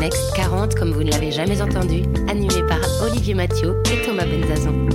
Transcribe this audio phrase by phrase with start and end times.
[0.00, 0.18] Next.
[0.20, 4.24] Le Next 40 comme vous ne l'avez jamais entendu, animé par Olivier Mathieu et Thomas
[4.24, 4.88] Benzazon.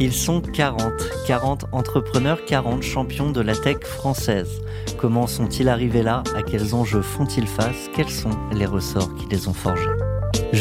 [0.00, 0.92] Ils sont 40,
[1.26, 4.60] 40 entrepreneurs, 40 champions de la tech française.
[4.98, 6.24] Comment sont-ils arrivés là?
[6.36, 7.88] À quels enjeux font-ils face?
[7.94, 9.88] Quels sont les ressorts qui les ont forgés?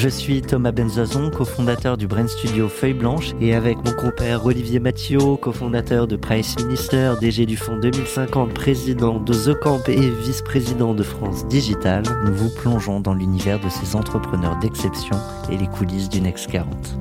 [0.01, 4.79] Je suis Thomas Benzazon, cofondateur du Brain Studio Feuille Blanche, et avec mon compère Olivier
[4.79, 10.95] Mathieu, cofondateur de Price Minister, DG du Fonds 2050, président de The Camp et vice-président
[10.95, 15.17] de France Digital, nous vous plongeons dans l'univers de ces entrepreneurs d'exception
[15.51, 16.97] et les coulisses du Next 40.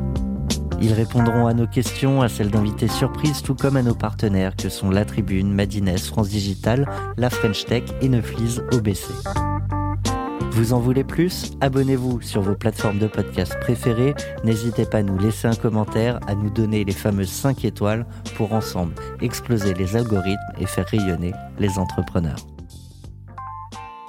[0.83, 4.69] Ils répondront à nos questions, à celles d'invités surprises, tout comme à nos partenaires que
[4.69, 6.87] sont La Tribune, Madines, France Digital,
[7.17, 9.09] La French Tech et Neuflis OBC.
[10.53, 11.53] Vous en voulez plus?
[11.61, 14.15] Abonnez-vous sur vos plateformes de podcast préférées.
[14.45, 18.53] N'hésitez pas à nous laisser un commentaire, à nous donner les fameuses 5 étoiles pour
[18.53, 22.45] ensemble exploser les algorithmes et faire rayonner les entrepreneurs.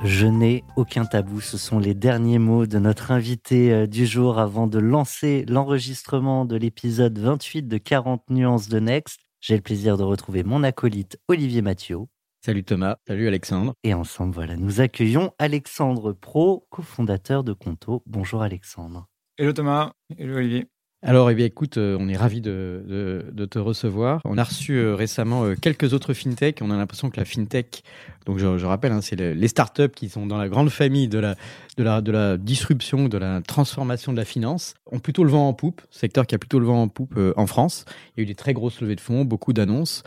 [0.04, 1.42] Je n'ai aucun tabou.
[1.42, 6.46] Ce sont les derniers mots de notre invité euh, du jour avant de lancer l'enregistrement
[6.46, 9.20] de l'épisode 28 de 40 nuances de Next.
[9.42, 12.00] J'ai le plaisir de retrouver mon acolyte Olivier Mathieu.
[12.44, 13.76] Salut Thomas, salut Alexandre.
[13.84, 18.02] Et ensemble, voilà, nous accueillons Alexandre Pro, cofondateur de Conto.
[18.08, 19.06] Bonjour Alexandre.
[19.38, 20.66] Hello Thomas, hello Olivier.
[21.04, 24.22] Alors, eh bien, écoute, euh, on est ravis de, te recevoir.
[24.26, 26.62] On a reçu euh, récemment euh, quelques autres fintech.
[26.64, 27.84] On a l'impression que la fintech,
[28.26, 31.36] donc je, rappelle, hein, c'est les startups qui sont dans la grande famille de la,
[31.78, 35.48] de, la, de la disruption, de la transformation de la finance, ont plutôt le vent
[35.48, 35.82] en poupe.
[35.92, 37.86] Secteur qui a plutôt le vent en poupe en France.
[38.18, 40.02] Il y a eu des très grosses levées de fonds, beaucoup d'annonces.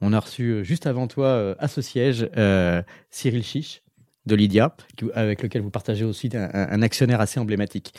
[0.00, 3.82] On a reçu euh, juste avant toi euh, à ce siège euh, Cyril Chiche
[4.26, 4.76] de Lydia,
[5.14, 7.94] avec lequel vous partagez aussi un, actionnaire assez emblématique.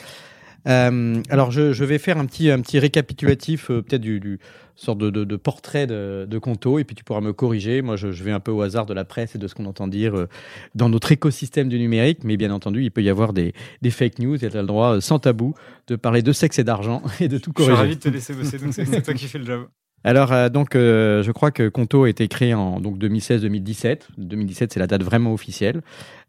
[0.64, 4.38] alors je, vais faire un petit, un petit récapitulatif peut-être du, du,
[4.76, 7.82] sorte de, portrait de, de, Conto et puis tu pourras me corriger.
[7.82, 9.88] Moi je, vais un peu au hasard de la presse et de ce qu'on entend
[9.88, 10.28] dire
[10.76, 14.20] dans notre écosystème du numérique, mais bien entendu il peut y avoir des, des fake
[14.20, 15.54] news et tu as le droit sans tabou
[15.88, 17.72] de parler de sexe et d'argent et de tout corriger.
[17.72, 19.66] Je suis ravi de te laisser bosser, donc c'est toi qui fais le job.
[20.02, 24.08] Alors, euh, donc, euh, je crois que Conto a été créé en donc 2016-2017.
[24.16, 25.82] 2017, c'est la date vraiment officielle.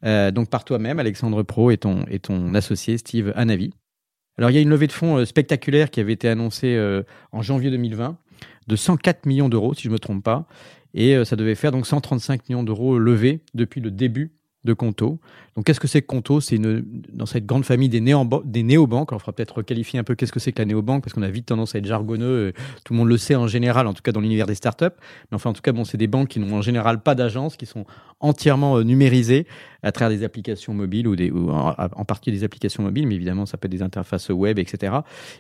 [0.04, 3.72] Euh, donc, par toi-même, Alexandre Pro et ton, et ton associé Steve Anavi.
[4.38, 6.80] Alors, il y a une levée de fonds spectaculaire qui avait été annoncée
[7.32, 8.18] en janvier 2020
[8.68, 10.48] de 104 millions d'euros, si je ne me trompe pas.
[10.94, 14.32] Et ça devait faire donc 135 millions d'euros levés depuis le début
[14.64, 15.20] de Conto.
[15.56, 16.40] Donc, qu'est-ce que c'est que Conto?
[16.40, 19.12] C'est dans cette grande famille des, des néobanques.
[19.12, 21.30] on fera peut-être requalifier un peu qu'est-ce que c'est que la néobanque, parce qu'on a
[21.30, 22.54] vite tendance à être jargonneux.
[22.86, 24.86] Tout le monde le sait en général, en tout cas dans l'univers des startups.
[25.32, 27.58] Mais enfin, en tout cas, bon, c'est des banques qui n'ont en général pas d'agence,
[27.58, 27.86] qui sont
[28.20, 29.48] entièrement euh, numérisées
[29.84, 33.58] à travers des applications mobiles ou, en, en, partie des applications mobiles, mais évidemment, ça
[33.58, 34.98] peut être des interfaces web, etc.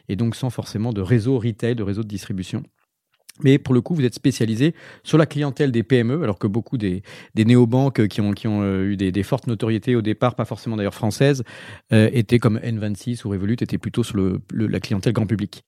[0.10, 2.64] Et donc, sans forcément de réseau retail, de réseau de distribution.
[3.44, 6.78] Mais pour le coup, vous êtes spécialisé sur la clientèle des PME, alors que beaucoup
[6.78, 7.02] des,
[7.36, 11.44] néobanques qui ont, euh, eu des, des, fortes notoriétés au départ, pas forcément d'ailleurs françaises,
[11.94, 15.64] euh, étaient comme N26 ou Revolut, étaient plutôt sur le, la clientèle grand public.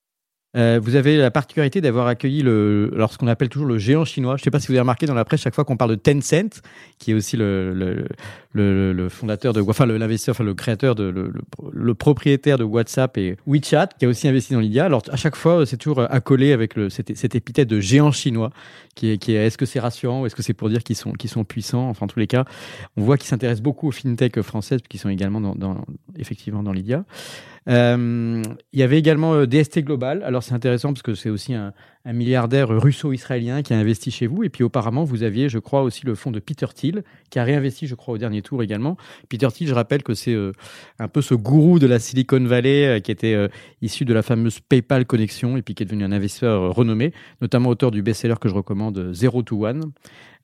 [0.56, 4.04] Euh, vous avez la particularité d'avoir accueilli le, alors ce qu'on appelle toujours le géant
[4.04, 4.36] chinois.
[4.36, 5.90] Je ne sais pas si vous avez remarqué dans la presse, chaque fois qu'on parle
[5.90, 6.62] de Tencent,
[6.98, 8.06] qui est aussi le, le,
[8.52, 13.36] le, le fondateur de, enfin l'investisseur, enfin le créateur de, le, propriétaire de WhatsApp et
[13.46, 14.84] WeChat, qui a aussi investi dans Lydia.
[14.84, 18.50] Alors à chaque fois, c'est toujours accolé avec cette, cette épithète de géant chinois,
[18.94, 20.96] qui est, qui est est-ce que c'est rassurant ou est-ce que c'est pour dire qu'ils
[20.96, 21.88] sont, qu'ils sont puissants?
[21.88, 22.44] Enfin, en tous les cas,
[22.96, 25.84] on voit qu'ils s'intéressent beaucoup aux fintech françaises, qui sont également dans, dans
[26.16, 27.04] effectivement dans Lydia.
[27.68, 28.42] Euh,
[28.72, 30.22] il y avait également euh, DST Global.
[30.22, 31.72] Alors c'est intéressant parce que c'est aussi un,
[32.04, 34.44] un milliardaire russo-israélien qui a investi chez vous.
[34.44, 37.44] Et puis auparavant, vous aviez, je crois, aussi le fonds de Peter Thiel, qui a
[37.44, 38.96] réinvesti, je crois, au dernier tour également.
[39.28, 40.52] Peter Thiel, je rappelle que c'est euh,
[40.98, 43.48] un peu ce gourou de la Silicon Valley qui était
[43.80, 47.70] issu de la fameuse PayPal Connexion et puis qui est devenu un investisseur renommé, notamment
[47.70, 49.92] auteur du best-seller que je recommande, Zero to One.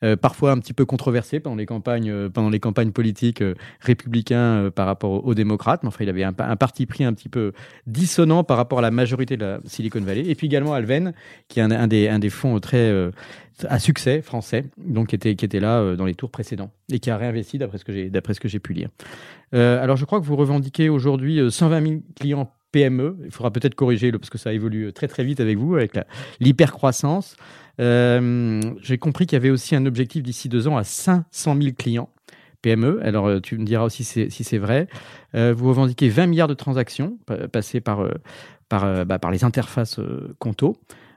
[0.02, 5.26] Euh, parfois un petit peu controversé pendant les campagnes, euh, politiques euh, républicains par rapport
[5.26, 5.82] aux, démocrates.
[5.82, 7.52] Mais enfin, il avait un, parti pris un petit peu
[7.86, 10.24] dissonant par rapport à la majorité de la Silicon Valley.
[10.26, 11.12] Et puis également Alven,
[11.48, 13.10] qui est un, des, fonds très
[13.68, 17.58] à succès français, donc qui était, là dans les tours précédents et qui a réinvesti
[17.58, 18.88] d'après ce que j'ai d'après ce que j'ai pu lire.
[19.52, 23.18] alors je crois que vous revendiquez aujourd'hui 120 000 clients PME.
[23.24, 25.98] Il faudra peut-être corriger parce que ça évolue très très vite avec vous avec
[26.40, 27.36] l'hypercroissance.
[27.80, 31.74] Euh, j'ai compris qu'il y avait aussi un objectif d'ici deux ans à 500 000
[31.76, 32.10] clients
[32.62, 33.00] PME.
[33.02, 34.86] Alors, tu me diras aussi si c'est vrai.
[35.32, 37.16] vous revendiquez 20 milliards de transactions
[37.52, 38.06] passées par,
[38.68, 39.98] par, bah, par les interfaces
[40.38, 40.76] Conto.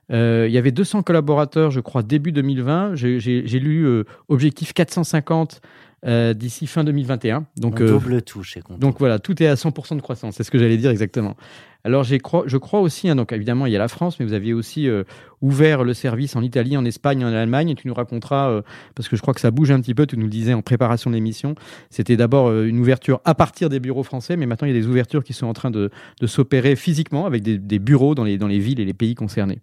[0.09, 2.95] il y avait 200 collaborateurs, je crois, début 2020.
[2.95, 5.59] J'ai lu objectif 450
[6.05, 7.45] euh, d'ici fin 2021.
[7.55, 8.77] Donc, On double tout chez Conto.
[8.77, 11.37] Donc voilà, tout est à 100% de croissance, c'est ce que j'allais dire exactement.
[11.85, 14.33] Alors crois, je crois aussi, hein, donc évidemment il y a la France, mais vous
[14.33, 15.03] aviez aussi euh,
[15.41, 18.61] ouvert le service en Italie, en Espagne, en Allemagne, et tu nous raconteras, euh,
[18.95, 20.61] parce que je crois que ça bouge un petit peu, tu nous le disais en
[20.61, 21.55] préparation de l'émission,
[21.89, 24.87] c'était d'abord une ouverture à partir des bureaux français, mais maintenant il y a des
[24.87, 25.89] ouvertures qui sont en train de,
[26.19, 29.15] de s'opérer physiquement avec des, des, bureaux dans les, dans les villes et les pays
[29.15, 29.61] concernés.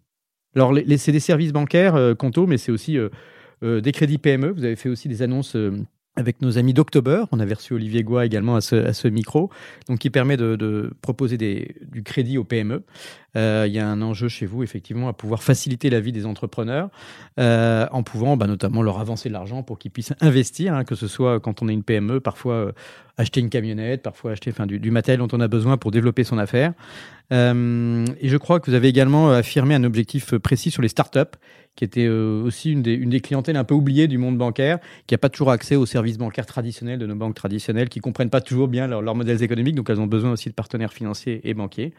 [0.55, 2.99] Alors c'est des services bancaires, Conto, mais c'est aussi
[3.63, 5.57] des crédits PME, vous avez fait aussi des annonces
[6.21, 7.25] avec nos amis d'October.
[7.33, 9.51] On avait reçu Olivier Goua également à ce, micro,
[9.99, 12.85] qui permet de, proposer du crédit aux PME.
[13.37, 16.27] Euh, il y a un enjeu chez vous, effectivement, à pouvoir faciliter la vie des
[16.27, 16.91] entrepreneurs
[17.39, 20.95] euh, en pouvant bah, notamment leur avancer de l'argent pour qu'ils puissent investir, hein, que
[20.95, 22.73] ce soit quand on est une PME, parfois euh,
[23.17, 26.39] acheter une camionnette, parfois acheter du, du, matériel dont on a besoin pour développer son
[26.39, 26.73] affaire.
[27.31, 27.35] et
[28.29, 31.37] je crois que vous avez également affirmé un objectif précis sur les startups
[31.81, 35.19] qui était euh, aussi une des, clientèles un peu oubliées du monde bancaire, qui n'a
[35.19, 38.69] pas toujours accès aux services bancaires traditionnels de nos banques traditionnelles, qui comprennent pas toujours
[38.69, 41.95] bien leurs modèles économiques, donc elles ont besoin aussi de partenaires financiers et banquiers.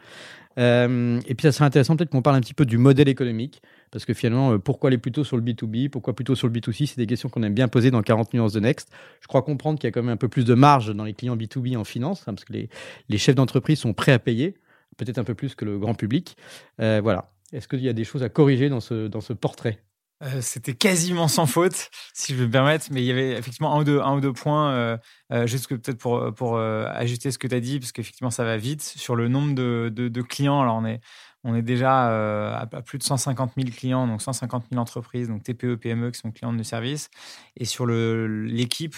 [0.56, 3.60] Euh, et puis ça serait intéressant peut-être qu'on parle un petit peu du modèle économique,
[3.90, 6.86] parce que finalement, euh, pourquoi aller plutôt sur le B2B, pourquoi plutôt sur le B2C,
[6.86, 8.88] c'est des questions qu'on aime bien poser dans 40 nuances de Next.
[9.20, 11.14] Je crois comprendre qu'il y a quand même un peu plus de marge dans les
[11.14, 14.54] clients B2B en finance, hein, parce que les chefs d'entreprise sont prêts à payer,
[14.96, 16.36] peut-être un peu plus que le grand public.
[16.78, 17.32] voilà.
[17.52, 19.82] Est-ce qu'il y a des choses à corriger dans ce, dans ce portrait?
[20.22, 23.74] Euh, C'était quasiment sans faute, si je veux me permettre, mais il y avait effectivement
[23.74, 24.96] un ou deux, un ou deux points, euh,
[25.32, 28.56] euh, juste peut-être pour, pour ajuster ce que tu as dit, parce qu'effectivement ça va
[28.56, 28.82] vite.
[28.82, 31.00] Sur le nombre de, de, clients, alors on est,
[31.42, 35.74] on est déjà à, plus de 150 000 clients, donc 150 000 entreprises, donc TPE,
[35.74, 37.10] PME qui sont clients de service.
[37.56, 38.94] Et sur l'équipe,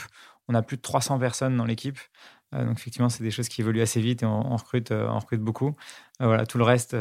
[0.48, 1.98] on a plus de 300 personnes dans l'équipe.
[2.54, 5.18] Euh, donc effectivement, c'est des choses qui évoluent assez vite et on, recrute, euh, on
[5.18, 5.74] recrute beaucoup.
[6.20, 6.96] Euh, voilà, tout le reste,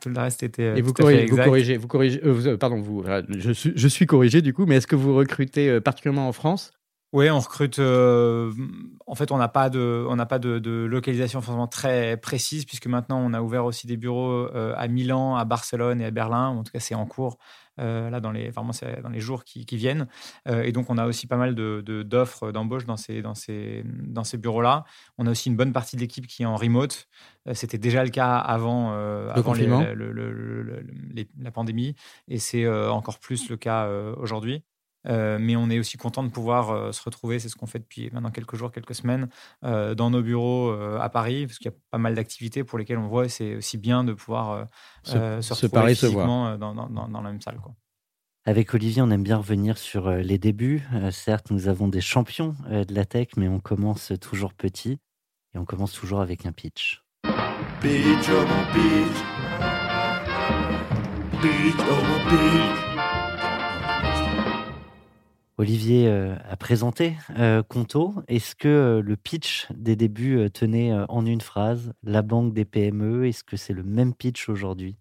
[0.00, 0.78] tout le reste était.
[0.78, 2.20] Et vous, corrigez, vous corrigez, vous corrigez,
[2.58, 6.28] pardon, vous, je suis, je suis corrigé du coup, mais est-ce que vous recrutez particulièrement
[6.28, 6.72] en France?
[7.12, 7.80] Oui, on recrute.
[7.80, 12.64] en fait, on n'a pas de, on n'a pas de, de, localisation forcément très précise
[12.64, 16.48] puisque maintenant on a ouvert aussi des bureaux à Milan, à Barcelone et à Berlin.
[16.48, 17.38] En tout cas, c'est en cours.
[17.78, 18.72] Euh, là dans les, vraiment,
[19.02, 20.06] dans les jours qui, viennent.
[20.48, 23.34] Euh, et donc, on a aussi pas mal d'offres de, d'offres d'embauche dans ces, dans
[23.34, 24.84] ces, dans ces bureaux-là.
[25.18, 27.08] On a aussi une bonne partie de l'équipe qui est en remote.
[27.48, 31.94] Euh, c'était déjà le cas avant, avant la pandémie.
[32.28, 34.62] Et c'est encore plus le cas aujourd'hui.
[35.06, 37.78] Euh, mais on est aussi content de pouvoir euh, se retrouver, c'est ce qu'on fait
[37.78, 39.28] depuis maintenant quelques jours, quelques semaines,
[39.64, 42.98] euh, dans nos bureaux à Paris, parce qu'il y a pas mal d'activités pour lesquelles
[42.98, 44.66] on voit, et c'est aussi bien de pouvoir
[45.02, 47.58] se, se, retrouver physiquement dans, dans, dans, la même salle.
[47.58, 47.74] Quoi.
[48.44, 50.82] Avec Olivier, on aime bien revenir sur les débuts.
[51.10, 54.98] certes, nous avons des champions de la tech, mais on commence toujours petit,
[55.54, 57.02] et on commence toujours avec un pitch.
[57.80, 59.20] Pitch, oh pitch.
[61.40, 62.89] Pitch, oh pitch.
[65.60, 68.14] Olivier euh, a présenté euh, Conto.
[68.28, 71.92] Est-ce que euh, le pitch des débuts tenait en une phrase?
[72.02, 74.96] La banque des PME, est-ce que c'est le même pitch aujourd'hui?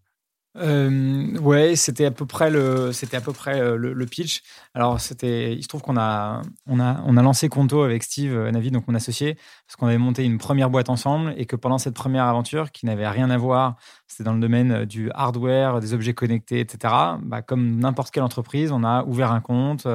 [0.58, 4.42] Euh, ouais, c'était à peu près le, c'était à peu près le, pitch.
[4.74, 8.50] Alors c'était, il se trouve qu'on a, on a, on a lancé Conto avec Steve
[8.50, 9.36] Navi, donc mon associé,
[9.66, 12.86] parce qu'on avait monté une première boîte ensemble et que pendant cette première aventure, qui
[12.86, 13.78] n'avait rien à voir,
[14.10, 16.94] c'était dans le domaine euh, du hardware, des objets connectés, etc.
[17.22, 19.88] Bah, comme n'importe quelle entreprise, on a ouvert un compte,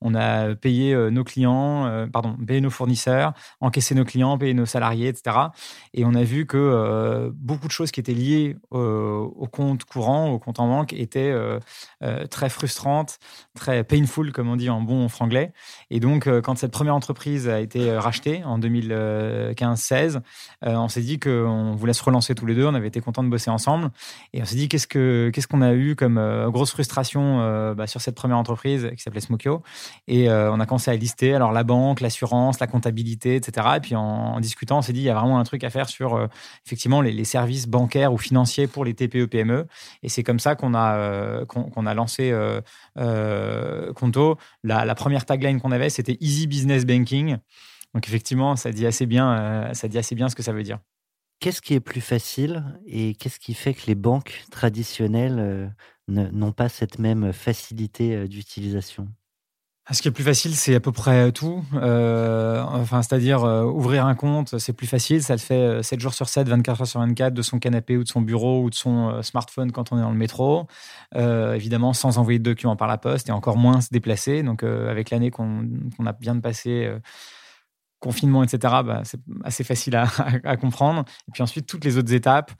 [0.00, 5.08] on a payé nos clients, pardon, payé nos fournisseurs, encaissé nos clients, payé nos salariés,
[5.08, 5.36] etc.
[5.92, 10.38] Et on a vu que beaucoup de choses qui étaient liées au compte courant, au
[10.38, 11.60] compte en banque, euh,
[12.02, 13.18] euh, très frustrante,
[13.54, 15.52] très painful, comme on dit en bon franglais.
[15.90, 20.20] Et donc, euh, quand cette première entreprise a été rachetée en 2015-16,
[20.62, 22.66] on s'est dit qu'on voulait se relancer tous les deux.
[22.66, 23.90] On avait été contents de bosser ensemble.
[24.32, 28.38] Et on s'est dit, qu'est-ce qu'on a eu comme grosse frustration bah, sur cette première
[28.38, 29.62] entreprise qui s'appelait Smokio.
[30.06, 33.66] Et on a commencé à lister alors la banque, l'assurance, la comptabilité, etc.
[33.76, 35.88] Et puis en, discutant, on s'est dit, il y a vraiment un truc à faire
[35.88, 36.28] sur
[36.66, 39.66] effectivement les, services bancaires ou financiers pour les TPE-PME.
[40.02, 41.44] Et c'est comme ça qu'on a, euh,
[41.86, 42.60] a lancé euh,
[42.98, 44.36] euh, Conto.
[44.62, 47.36] La, première tagline qu'on avait, c'était Easy Business Banking.
[47.94, 50.78] Donc effectivement, ça dit assez bien, ça dit assez bien ce que ça veut dire.
[51.40, 55.72] Qu'est-ce qui est plus facile et qu'est-ce qui fait que les banques traditionnelles
[56.08, 59.08] n'ont pas cette même facilité d'utilisation?
[59.90, 61.64] Ah, ce qui est plus facile, c'est à peu près tout.
[61.72, 65.22] Euh, enfin, c'est-à-dire euh, ouvrir un compte, c'est plus facile.
[65.22, 67.96] Ça le fait 7 euh, jours sur 7, 24 heures sur 24, de son canapé
[67.96, 70.66] ou de son bureau ou de son smartphone quand on est dans le métro.
[71.16, 74.42] évidemment, sans envoyer de documents par la poste et encore moins se déplacer.
[74.42, 75.66] Donc, avec l'année qu'on
[76.04, 76.92] a bien passé
[78.00, 81.04] confinement, etc., bah, c'est assez facile à, comprendre.
[81.28, 82.52] Et puis ensuite, toutes les autres étapes,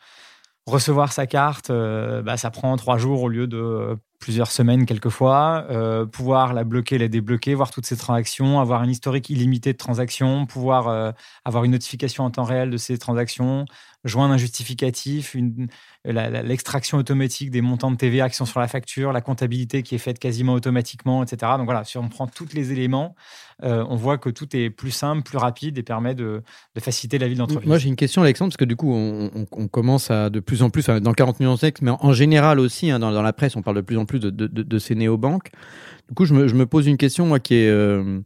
[0.66, 4.85] recevoir sa carte, euh, bah, ça prend trois jours au lieu de euh, plusieurs semaines
[4.85, 9.73] quelquefois, euh, pouvoir la bloquer, la débloquer, voir toutes ces transactions, avoir un historique illimité
[9.73, 11.14] de transactions, pouvoir
[11.45, 13.64] avoir une notification en temps réel de ces transactions,
[14.05, 15.37] joindre un justificatif,
[16.05, 19.99] l'extraction automatique des montants de TVA qui sont sur la facture, la comptabilité qui est
[19.99, 21.52] faite quasiment automatiquement, etc.
[21.59, 23.17] Donc voilà, si on prend tous les éléments,
[23.64, 26.43] euh, on voit que tout est plus simple, plus rapide et permet de,
[26.78, 27.67] faciliter la vie de l'entreprise.
[27.67, 30.71] Moi, j'ai une question, Alexandre, parce que du coup, on, commence à de plus en
[30.71, 33.76] plus, dans 40 millions de mais en, général aussi, hein, dans, la presse, on parle
[33.76, 35.50] de plus en plus de, ces néobanques.
[36.09, 37.69] Du coup, je me, pose une question, moi, qui est...
[37.69, 38.21] Euh,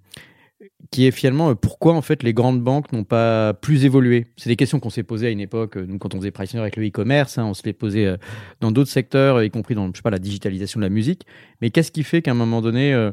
[0.92, 4.28] qui est finalement euh, pourquoi en fait les grandes banques n'ont pas plus évolué?
[4.36, 6.76] C'est des questions qu'on s'est posées à une époque, nous quand on faisait pricing avec
[6.76, 8.16] le e-commerce, hein, on se les posait euh,
[8.60, 11.26] dans d'autres secteurs, y compris dans je sais pas la digitalisation de la musique.
[11.60, 13.10] Mais qu'est-ce qui fait qu'à un moment donné euh,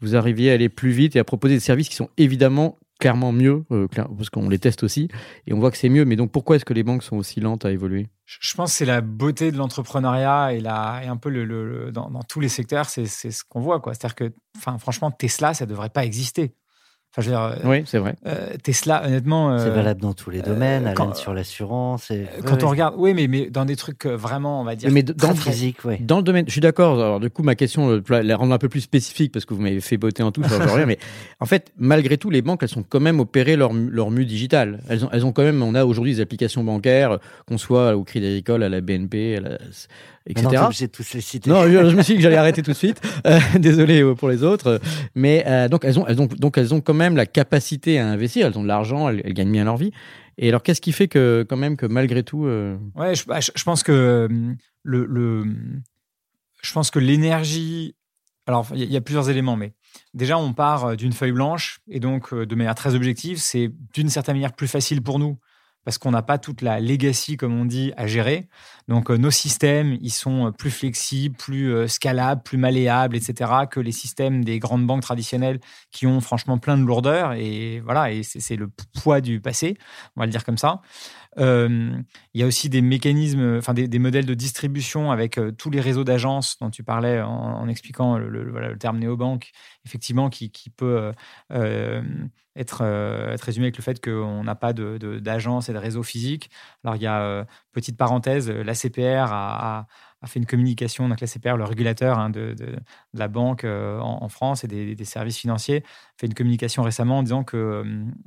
[0.00, 3.30] vous arriviez à aller plus vite et à proposer des services qui sont évidemment clairement
[3.30, 5.08] mieux, parce qu'on les teste aussi,
[5.46, 6.04] et on voit que c'est mieux.
[6.04, 8.08] Mais donc pourquoi est-ce que les banques sont aussi lentes à évoluer?
[8.24, 11.30] Je pense que c'est la beauté de l'entrepreneuriat et, et un peu
[11.92, 13.80] dans, tous les secteurs, c'est ce qu'on voit.
[13.84, 14.32] C'est-à-dire que
[14.80, 16.54] franchement, Tesla, ça ne devrait pas exister.
[17.16, 18.14] Euh, oui, c'est vrai.
[18.26, 19.58] Euh, Tesla, honnêtement.
[19.58, 22.10] c'est euh, valable dans tous les domaines, quand, sur l'assurance.
[22.10, 22.26] Et...
[22.44, 24.90] Quand on regarde, oui, mais, mais dans des trucs vraiment, on va dire.
[24.92, 25.96] Mais dans, le physique, oui.
[26.00, 26.94] Dans le domaine, je suis d'accord.
[26.94, 29.80] Alors, du coup, ma question, la rendre un peu plus spécifique, parce que vous m'avez
[29.80, 30.98] fait botter en tout, je rien, mais
[31.40, 34.80] en fait, malgré tout, les banques, elles sont quand même opérées leur, leur mue digital.
[34.88, 38.04] Elles ont, elles ont quand même, on a aujourd'hui des applications bancaires, qu'on soit au
[38.04, 39.58] Crédit Agricole, à la BNP, à la
[40.28, 40.48] etc.
[40.52, 41.50] Non, tous les citer.
[41.50, 43.00] Non, je, me suis dit que j'allais arrêter tout de suite.
[43.26, 44.80] Euh, désolé euh, pour les autres.
[45.14, 48.06] Mais euh, donc elles ont, elles ont, donc elles ont quand même la capacité à
[48.06, 48.46] investir.
[48.46, 49.90] Elles ont de l'argent, elles, gagnent bien leur vie.
[50.36, 53.64] Et alors, qu'est-ce qui fait que quand même que malgré tout Ouais, bah, je, je,
[53.64, 54.28] pense que
[54.82, 55.44] le, le,
[56.62, 57.94] je pense que l'énergie.
[58.46, 59.74] Alors, il y, a plusieurs éléments, mais
[60.14, 64.36] déjà, on part d'une feuille blanche et donc de manière très objective, c'est d'une certaine
[64.36, 65.38] manière plus facile pour nous
[65.88, 68.46] parce qu'on n'a pas toute la legacy, comme on dit, à gérer.
[68.88, 73.50] Donc, euh, nos systèmes, ils sont euh, plus flexibles, plus euh, scalables, plus malléables, etc.,
[73.70, 77.32] que les systèmes des grandes banques traditionnelles qui ont franchement plein de lourdeur.
[77.32, 78.68] Et voilà, et c'est le
[79.00, 79.78] poids du passé,
[80.14, 80.82] on va le dire comme ça.
[81.38, 82.04] il
[82.34, 86.58] y a aussi des mécanismes, enfin des, modèles de distribution avec tous les réseaux d'agences
[86.60, 89.52] dont tu parlais en, expliquant le, terme néobanque,
[89.86, 91.12] effectivement, qui, peut
[92.58, 96.02] être, euh, être résumé avec le fait qu'on n'a pas d'agence de, et de réseau
[96.02, 96.50] physique.
[96.84, 99.86] Alors, il y a, euh, petite parenthèse, l'ACPR a, a,
[100.26, 102.54] fait une communication, donc l'ACPR, le régulateur hein, de,
[103.14, 105.84] la banque euh, en, France et des, services financiers,
[106.16, 107.84] fait une communication récemment en disant que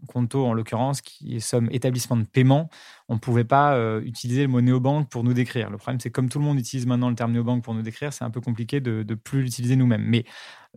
[0.08, 2.70] Conto, en l'occurrence, qui sommes établissement de paiement,
[3.10, 5.70] on ne pouvait pas utiliser le mot néobanque pour nous décrire.
[5.70, 8.14] Le problème, c'est comme tout le monde utilise maintenant le terme néobanque pour nous décrire,
[8.14, 10.04] c'est un peu compliqué de ne plus l'utiliser nous-mêmes.
[10.06, 10.24] Mais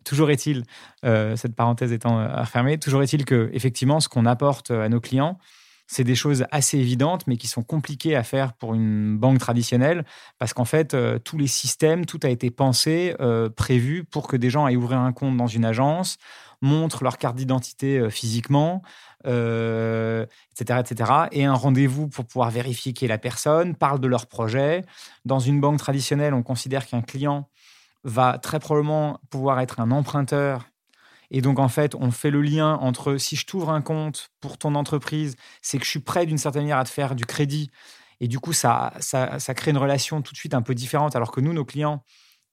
[0.03, 0.65] Toujours est-il,
[1.05, 4.89] euh, cette parenthèse étant euh, refermée, toujours est-il que effectivement, ce qu'on apporte euh, à
[4.89, 5.39] nos clients,
[5.87, 10.05] c'est des choses assez évidentes, mais qui sont compliquées à faire pour une banque traditionnelle,
[10.39, 13.15] parce qu'en fait, tous les systèmes, tout a été pensé,
[13.57, 16.17] prévu pour que des gens aillent ouvrir un compte dans une agence,
[16.63, 18.83] montrent leur carte d'identité physiquement,
[19.25, 24.27] etc., etc., et un rendez-vous pour pouvoir vérifier qui est la personne, parle de leur
[24.27, 24.85] projet.
[25.25, 27.49] Dans une banque traditionnelle, on considère qu'un client
[28.05, 30.67] va très probablement pouvoir être un emprunteur.
[31.37, 34.57] Et donc, en fait, on fait le lien entre si je t'ouvre un compte pour
[34.57, 37.73] ton entreprise, c'est que je suis prêt d'une certaine manière à te faire du crédit.
[38.21, 41.17] Et du coup, ça, ça, crée une relation tout de suite un peu différente.
[41.17, 42.05] Alors que nous, nos clients,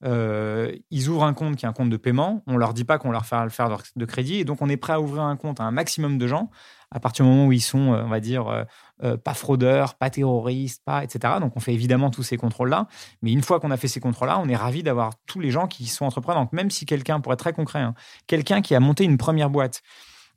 [0.03, 2.41] euh, ils ouvrent un compte qui est un compte de paiement.
[2.47, 4.37] On leur dit pas qu'on leur fait le faire de crédit.
[4.37, 6.49] Et donc, on est prêt à ouvrir un compte à un maximum de gens
[6.91, 8.65] à partir du moment où ils sont, euh, on va dire,
[9.03, 11.35] euh, pas fraudeurs, pas terroristes, pas, etc.
[11.39, 12.87] Donc, on fait évidemment tous ces contrôles-là.
[13.21, 15.67] Mais une fois qu'on a fait ces contrôles-là, on est ravi d'avoir tous les gens
[15.67, 16.41] qui sont entrepreneurs.
[16.41, 17.95] Donc, même si quelqu'un, pour être très concret, hein,
[18.27, 19.81] quelqu'un qui a monté une première boîte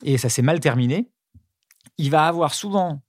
[0.02, 1.10] et ça s'est mal terminé,
[1.98, 3.02] il va avoir souvent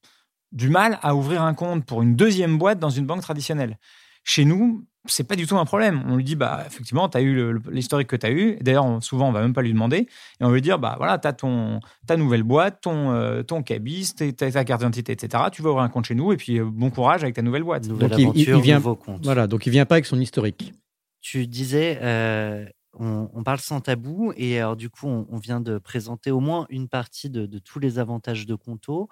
[0.52, 3.78] du mal à ouvrir un compte pour une deuxième boîte dans une banque traditionnelle.
[4.24, 6.04] Chez nous, c'est pas du tout un problème.
[6.08, 8.58] On lui dit, bah, effectivement, tu as eu l'historique que tu as eu.
[8.62, 9.98] D'ailleurs, souvent, on va même pas lui demander.
[9.98, 13.64] Et on lui dire, bah, voilà, tu as ton, ta nouvelle boîte, ton, euh, ton
[13.64, 15.44] cabis, ta, ta carte d'identité, etc.
[15.52, 17.64] Tu vas ouvrir un compte chez nous et puis euh, bon courage avec ta nouvelle
[17.64, 17.88] boîte.
[17.88, 19.24] Nouvelle donc, aventure, il, vient, compte.
[19.24, 20.74] Voilà, donc il vient pas avec son historique.
[21.22, 26.32] Tu disais, euh, on, parle sans tabou et alors du coup, on, vient de présenter
[26.32, 29.10] au moins une partie de, tous les avantages de Conto.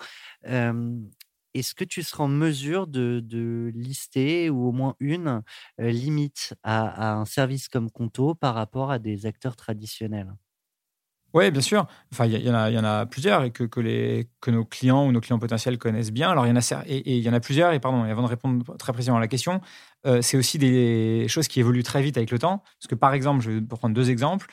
[1.53, 5.43] Est-ce que tu seras en mesure de, lister ou au moins une
[5.77, 10.33] limite à, un service comme Conto par rapport à des acteurs traditionnels?
[11.33, 11.88] Oui, bien sûr.
[12.12, 15.39] Enfin, il y, en a, plusieurs et que, les, que nos clients ou nos clients
[15.39, 16.29] potentiels connaissent bien.
[16.29, 17.74] Alors, il y en a et il y en a plusieurs.
[17.74, 19.60] Et pardon, avant de répondre très précisément à la question,
[20.22, 22.60] c'est aussi des choses qui évoluent très vite avec le temps.
[22.79, 24.45] Parce que, par exemple, je vais prendre deux exemples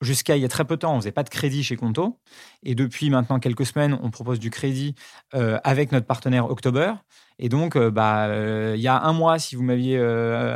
[0.00, 2.20] Jusqu'à il y a très peu de temps, on faisait pas de crédit chez Conto.
[2.62, 4.94] Et depuis maintenant quelques semaines, on propose du crédit
[5.34, 6.92] euh, avec notre partenaire October.
[7.40, 9.98] Et donc, euh, bah, euh, il y a un mois, si vous m'aviez,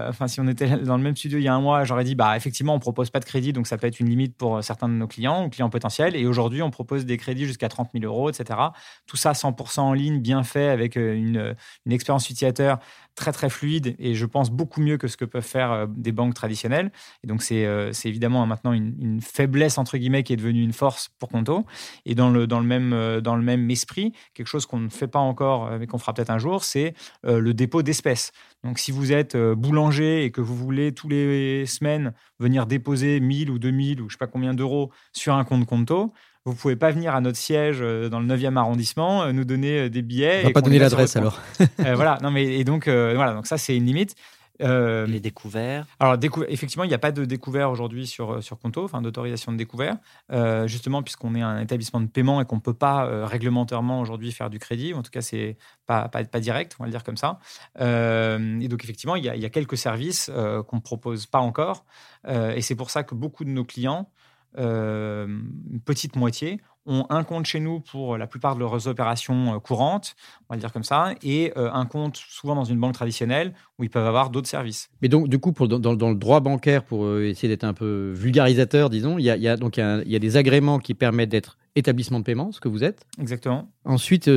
[0.09, 2.15] enfin, si on était dans le même studio il y a un mois, j'aurais dit,
[2.15, 4.89] bah, effectivement, on propose pas de crédit, donc ça peut être une limite pour certains
[4.89, 6.15] de nos clients ou clients potentiels.
[6.15, 8.61] Et aujourd'hui, on propose des crédits jusqu'à 30 000 euros, etc.
[9.07, 12.79] Tout ça 100% en ligne, bien fait, avec une, une expérience utilisateur
[13.14, 16.35] très très fluide et je pense beaucoup mieux que ce que peuvent faire des banques
[16.35, 16.90] traditionnelles.
[17.25, 21.11] Et donc c'est c'est évidemment maintenant une, faiblesse entre guillemets qui est devenue une force
[21.19, 21.64] pour Conto.
[22.07, 25.09] Et dans le dans le même dans le même esprit, quelque chose qu'on ne fait
[25.09, 28.33] pas encore mais qu'on fera peut-être un jour, c'est euh, le dépôt d'espèces.
[28.64, 33.21] Donc, si vous êtes euh, boulanger et que vous voulez tous les semaines venir déposer
[33.21, 36.12] 1000 ou 2000 ou je sais pas combien d'euros sur un compte Conto,
[36.45, 40.03] vous pouvez pas venir à notre siège euh, dans le 9e arrondissement nous donner des
[40.03, 40.43] billets.
[40.45, 41.41] On va pas donner l'adresse alors.
[41.79, 44.17] voilà, non mais et donc voilà, donc ça c'est une limite.
[44.63, 46.17] Euh, les découverts Alors,
[46.49, 49.57] effectivement, il n'y a pas de découvert aujourd'hui sur, euh, sur Conto, enfin d'autorisation de
[49.57, 49.97] découvert,
[50.31, 54.31] euh, justement puisqu'on est un établissement de paiement et qu'on ne peut pas réglementairement aujourd'hui
[54.31, 55.57] faire du crédit, en tout cas, c'est
[55.87, 57.39] pas, pas, pas, direct, on va le dire comme ça.
[57.79, 60.31] et donc, effectivement, il y a, il y a quelques services
[60.69, 61.85] qu'on ne propose pas encore.
[62.29, 64.11] et c'est pour ça que beaucoup de nos clients,
[64.56, 69.59] une petite moitié, ont un compte chez nous pour la plupart de leurs opérations euh,
[69.59, 72.94] courantes, on va le dire comme ça, et euh, un compte souvent dans une banque
[72.94, 74.90] traditionnelle où ils peuvent avoir d'autres services.
[75.00, 78.12] Mais donc, du coup, pour, dans, le droit bancaire, pour euh, essayer d'être un peu
[78.14, 82.18] vulgarisateur, disons, il y a, donc il y a, des agréments qui permettent d'être établissement
[82.18, 83.06] de paiement, ce que vous êtes.
[83.18, 83.71] Exactement.
[83.85, 84.30] Ensuite,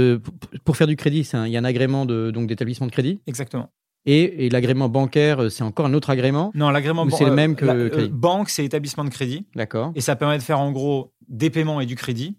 [0.63, 3.19] pour faire du crédit, il y a un agrément de, donc d'établissement de crédit?
[3.27, 3.69] Exactement.
[4.06, 8.08] Et, l'agrément bancaire, c'est encore un autre agrément Non, l'agrément c'est le même que la,
[8.08, 9.48] banque, c'est établissement de crédit.
[9.56, 9.92] D'accord.
[9.96, 12.38] Et ça permet de faire en gros des paiements et du crédit.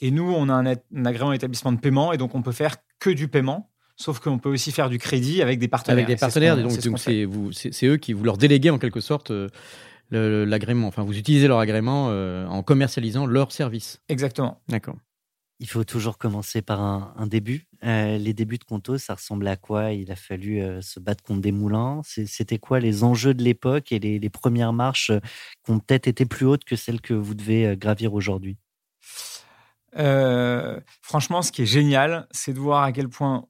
[0.00, 3.10] Et nous, on a un, agrément établissement de paiement et donc on peut faire que
[3.10, 3.70] du paiement.
[3.94, 5.98] Sauf qu'on peut aussi faire du crédit avec des partenaires.
[5.98, 9.48] Avec des partenaires, donc c'est eux qui vous leur déléguez en quelque sorte euh,
[10.10, 10.88] l'agrément.
[10.88, 14.00] Enfin, vous utilisez leur agrément euh, en commercialisant leur service.
[14.08, 14.60] Exactement.
[14.68, 14.96] D'accord.
[15.62, 17.68] Il faut toujours commencer par un, début.
[17.84, 19.92] Euh, les débuts de Conto, ça ressemblait à quoi?
[19.92, 22.02] Il a fallu se battre contre des moulins.
[22.04, 25.12] C'était quoi les enjeux de l'époque et les, premières marches
[25.64, 28.58] qui ont peut-être été plus hautes que celles que vous devez gravir aujourd'hui?
[29.98, 33.46] Euh, franchement, ce qui est génial, c'est de voir à quel point,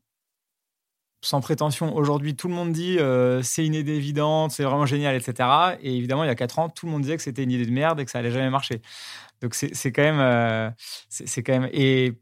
[1.21, 5.15] sans prétention, aujourd'hui, tout le monde dit euh, c'est une idée évidente, c'est vraiment génial,
[5.15, 5.49] etc.
[5.81, 7.67] Et évidemment, il y a 4 ans, tout le monde disait que c'était une idée
[7.67, 8.83] de merde et que ça allait jamais marcher.
[9.43, 10.21] Donc, c'est quand même.
[10.21, 10.71] Euh,
[11.09, 11.71] c'est quand même.
[11.73, 12.15] Et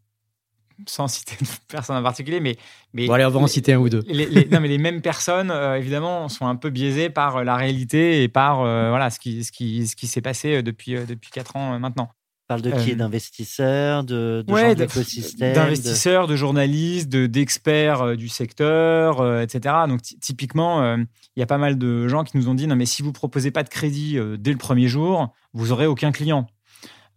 [0.86, 1.36] sans citer
[1.68, 2.56] personne en particulier, mais.
[2.92, 4.02] mais bon, allez, on va en citer un ou deux.
[4.06, 8.28] Les, non, mais les mêmes personnes, évidemment, sont un peu biaisées par la réalité et
[8.28, 12.10] par voilà, ce qui, ce qui, ce qui s'est passé depuis, depuis 4 ans maintenant
[12.50, 12.92] parle de qui?
[12.92, 19.74] Euh, D'investisseurs, de, de ouais, D'investisseurs, de journalistes, d'experts euh, du secteur, euh, etc.
[19.88, 22.86] Donc typiquement, il y a pas mal de gens qui nous ont dit non mais
[22.86, 26.46] si vous proposez pas de crédit dès le premier jour, vous aurez aucun client.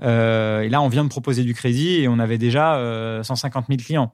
[0.04, 4.14] Et là, on vient de proposer du crédit et on avait déjà 150 000 clients.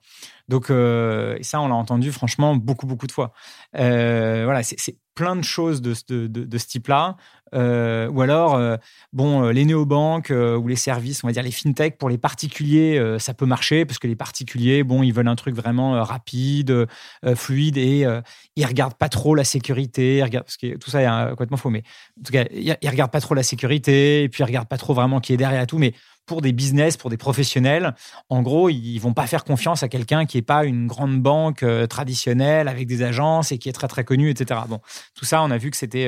[0.49, 3.31] Donc ça, on l'a entendu franchement beaucoup beaucoup de fois.
[3.73, 7.17] voilà, c'est plein de choses de, ce type-là.
[7.53, 8.77] Euh, ou alors, euh,
[9.11, 13.17] bon, euh, les néobanques ou les services, on va dire les fintech pour les particuliers,
[13.19, 16.87] ça peut marcher parce que les particuliers, bon, ils veulent un truc vraiment rapide,
[17.35, 18.07] fluide et
[18.55, 20.23] ils regardent pas trop la sécurité.
[20.31, 21.83] Parce que tout ça est complètement faux, mais
[22.17, 24.77] en tout cas, ils, ils regardent pas trop la sécurité et puis ils regardent pas
[24.77, 25.79] trop vraiment qui est derrière tout.
[25.79, 25.93] Mais
[26.29, 27.93] pour des business, pour des professionnels,
[28.29, 31.65] en gros, ils vont pas faire confiance à quelqu'un qui est pas une grande banque
[31.89, 34.61] traditionnelle avec des agences et qui est très très connu, etc.
[34.69, 34.79] Bon,
[35.15, 36.05] tout ça, on a vu que c'était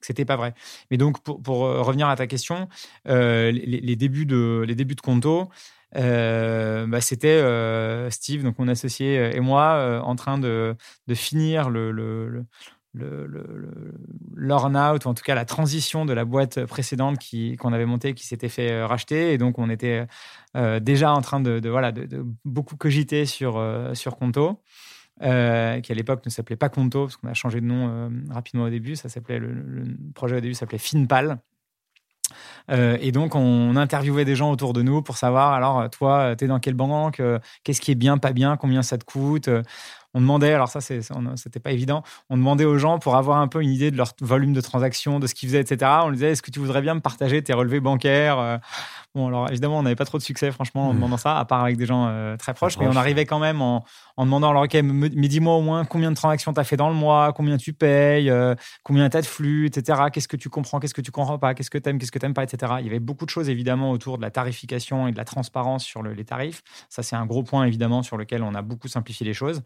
[0.00, 0.54] que c'était pas vrai.
[0.90, 2.68] Mais donc, pour, euh, revenir à ta question,
[3.08, 5.48] euh, les, débuts de, les débuts de Conto,
[5.96, 7.40] euh, bah, c'était
[8.10, 12.44] Steve, donc mon associé, et moi, en train de, de finir le, le, le,
[12.94, 13.44] le,
[14.92, 18.14] out ou en tout cas la transition de la boîte précédente qui, qu'on avait montée,
[18.14, 19.32] qui s'était fait racheter.
[19.32, 20.06] Et donc, on était
[20.80, 23.62] déjà en train de, voilà, de, beaucoup cogiter sur,
[23.94, 24.60] sur Conto.
[25.22, 28.08] Euh, qui à l'époque ne s'appelait pas Conto, parce qu'on a changé de nom euh,
[28.30, 28.94] rapidement au début.
[28.94, 29.52] Ça s'appelait le,
[30.14, 31.38] projet au début s'appelait Finpal.
[32.70, 36.44] Euh, et donc, on interviewait des gens autour de nous pour savoir, alors, toi, tu
[36.44, 37.20] es dans quelle banque
[37.64, 39.48] Qu'est-ce qui est bien, pas bien Combien ça te coûte
[40.14, 43.62] on demandait, alors ça, c'était pas évident, on demandait aux gens pour avoir un peu
[43.62, 45.90] une idée de leur volume de transactions, de ce qu'ils faisaient, etc.
[46.02, 48.56] On leur disait, est-ce que tu voudrais bien me partager tes relevés bancaires euh?
[49.14, 50.96] Bon, alors évidemment, on n'avait pas trop de succès, franchement, en mmh.
[50.96, 53.62] demandant ça, à part avec des gens euh, très proches, mais on arrivait quand même
[53.62, 53.84] en,
[54.24, 56.94] demandant, alors, ok, mais dis-moi au moins combien de transactions tu as fait dans le
[56.94, 60.04] mois, combien tu payes, euh, combien tu as de flux, etc.
[60.12, 62.18] Qu'est-ce que tu comprends, qu'est-ce que tu comprends pas, qu'est-ce que tu aimes, qu'est-ce que
[62.18, 62.74] tu pas, etc.
[62.80, 65.84] Il y avait beaucoup de choses, évidemment, autour de la tarification et de la transparence
[65.84, 66.62] sur les tarifs.
[66.88, 69.62] Ça, c'est un gros point, évidemment, sur lequel on a beaucoup simplifié les choses.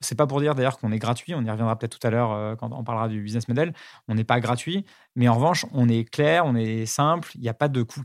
[0.00, 2.32] c'est pas pour dire d'ailleurs qu'on est gratuit, on y reviendra peut-être tout à l'heure
[2.32, 3.72] euh, quand on parlera du business model.
[4.06, 4.84] On n'est pas gratuit,
[5.16, 8.02] mais en revanche, on est clair, on est simple, il n'y a pas de coûts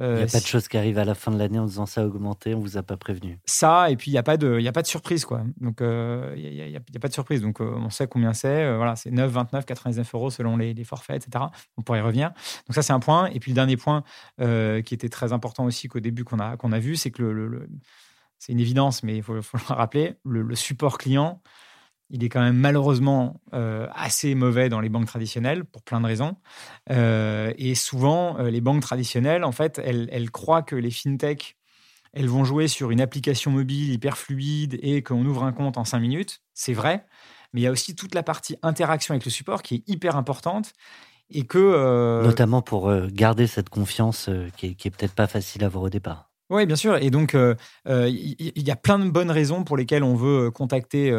[0.00, 1.86] Il n'y a pas de choses qui arrivent à la fin de l'année en disant
[1.86, 3.38] ça a augmenté, on vous a pas prévenu.
[3.44, 5.24] Ça, et puis il n'y a, pas de, y a pas de surprise.
[5.24, 5.42] Quoi.
[5.60, 7.42] Donc, il n'y a, pas de surprise.
[7.42, 8.74] Donc, on sait combien c'est.
[8.76, 11.44] voilà, c'est 9, 29, 99 euros selon les, forfaits, etc.
[11.76, 12.30] On pourrait y revenir.
[12.66, 13.26] Donc, ça, c'est un point.
[13.26, 14.02] Et puis, le dernier point
[14.38, 17.68] qui était très important aussi qu'au début qu'on a, qu'on a vu, c'est que le
[18.40, 21.42] c'est une évidence, mais il faut, le rappeler, le, support client,
[22.10, 26.06] il est quand même malheureusement euh, assez mauvais dans les banques traditionnelles pour plein de
[26.06, 26.36] raisons.
[26.90, 31.56] Euh, et souvent, euh, les banques traditionnelles, en fait, elles, croient que les fintech,
[32.12, 35.84] elles vont jouer sur une application mobile hyper fluide et qu'on ouvre un compte en
[35.84, 36.40] cinq minutes.
[36.52, 37.06] C'est vrai,
[37.52, 40.16] mais il y a aussi toute la partie interaction avec le support qui est hyper
[40.16, 40.72] importante
[41.32, 45.84] et que notamment pour garder cette confiance qui est, est peut-être pas facile à avoir
[45.84, 46.29] au départ.
[46.50, 46.96] Oui, bien sûr.
[46.96, 47.54] Et donc, il euh,
[47.88, 51.12] euh, y, a plein de bonnes raisons pour lesquelles on veut euh, contacter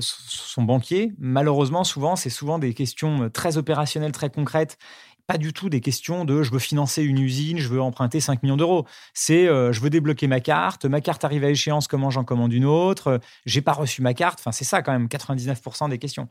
[0.00, 1.12] son banquier.
[1.18, 4.78] Malheureusement, souvent, c'est souvent des questions très opérationnelles, très concrètes
[5.26, 8.42] pas du tout des questions de je veux financer une usine, je veux emprunter 5
[8.42, 8.86] millions d'euros.
[9.12, 12.64] C'est je veux débloquer ma carte, ma carte arrive à échéance, comment j'en commande une
[12.64, 14.38] autre, j'ai pas reçu ma carte.
[14.40, 16.30] Enfin, c'est ça quand même 99% des questions.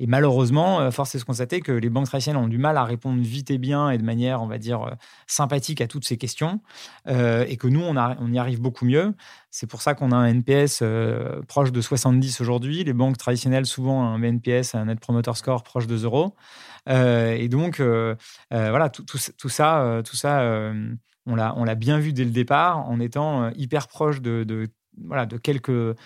[0.00, 2.84] Et malheureusement, euh, force est de constater que les banques traditionnelles ont du mal à
[2.84, 4.90] répondre vite et bien et de manière, on va dire, euh,
[5.26, 6.60] sympathique à toutes ces questions
[7.06, 9.14] et que nous, on, y arrive beaucoup mieux.
[9.50, 10.82] C'est pour ça qu'on a un NPS
[11.48, 12.84] proche de 70 aujourd'hui.
[12.84, 16.34] Les banques traditionnelles, souvent, un NPS, un Net Promoter Score proche de 0.
[16.88, 18.14] Euh, et donc, euh,
[18.52, 20.72] euh, voilà, tout, tout, ça, tout ça
[21.26, 25.96] on l'a bien vu dès le départ en étant hyper proche de, voilà, de quelques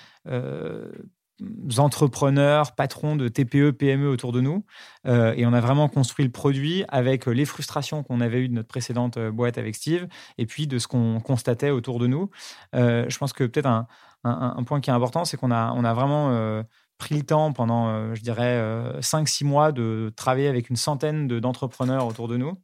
[1.79, 4.65] entrepreneurs, patrons de TPE, PME autour de nous.
[5.07, 8.69] et on a vraiment construit le produit avec les frustrations qu'on avait eues de notre
[8.69, 10.07] précédente boîte avec Steve
[10.39, 12.31] et puis de ce qu'on constatait autour de nous.
[12.73, 13.87] je pense que peut-être
[14.25, 16.65] un, point qui est important, c'est qu'on a, vraiment
[17.03, 18.57] pris le temps pendant, euh, je dirais,
[19.01, 22.57] 5-6 euh, mois de travailler avec une centaine d'entrepreneurs autour de nous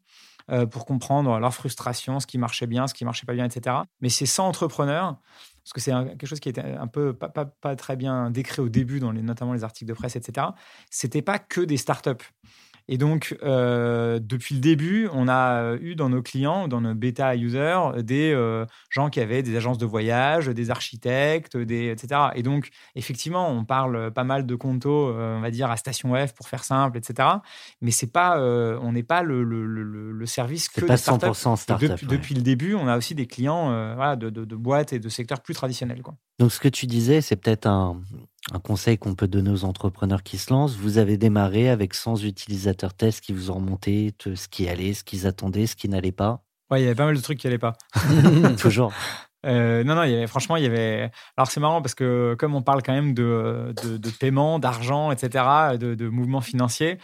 [0.50, 3.78] euh, pour comprendre leurs frustrations, ce qui marchait bien, ce qui marchait pas bien, etc.
[4.00, 5.16] Mais ces 100 entrepreneurs,
[5.68, 8.70] parce que c'est quelque chose qui était un peu pas, pas, très bien décrit au
[8.70, 10.46] début, dans les, notamment les articles de presse, etc.,
[10.90, 12.24] c'était pas que des startups.
[12.90, 17.36] Et donc, euh, depuis le début, on a eu dans nos clients, dans nos bêta
[17.36, 22.30] users, des euh, gens qui avaient des agences de voyage, des architectes, des, etc.
[22.34, 26.14] Et donc, effectivement, on parle pas mal de Conto, euh, on va dire, à Station
[26.14, 27.28] F pour faire simple, etc.
[27.82, 31.90] Mais c'est pas, on n'est pas le, le, le, service que pas 100% startup.
[31.90, 34.98] Depuis, depuis, le début, on a aussi des clients voilà, de, de, de, boîtes et
[34.98, 36.02] de secteurs plus traditionnels.
[36.02, 36.14] Quoi.
[36.38, 38.00] Donc, ce que tu disais, c'est peut-être un,
[38.52, 40.76] un conseil qu'on peut donner aux entrepreneurs qui se lancent.
[40.76, 45.04] Vous avez démarré avec 100 utilisateurs tests qui vous ont remonté ce qui allait, ce
[45.04, 46.42] qu'ils attendaient, ce qui n'allait pas.
[46.70, 47.76] Ouais, il y avait pas mal de trucs qui n'allaient pas.
[48.58, 48.92] Toujours.
[49.46, 51.10] Euh, non, non, il y avait, franchement, il y avait.
[51.36, 55.44] Alors, c'est marrant parce que, comme on parle quand même de, de, paiement, d'argent, etc.,
[55.78, 56.98] de, de mouvements financiers,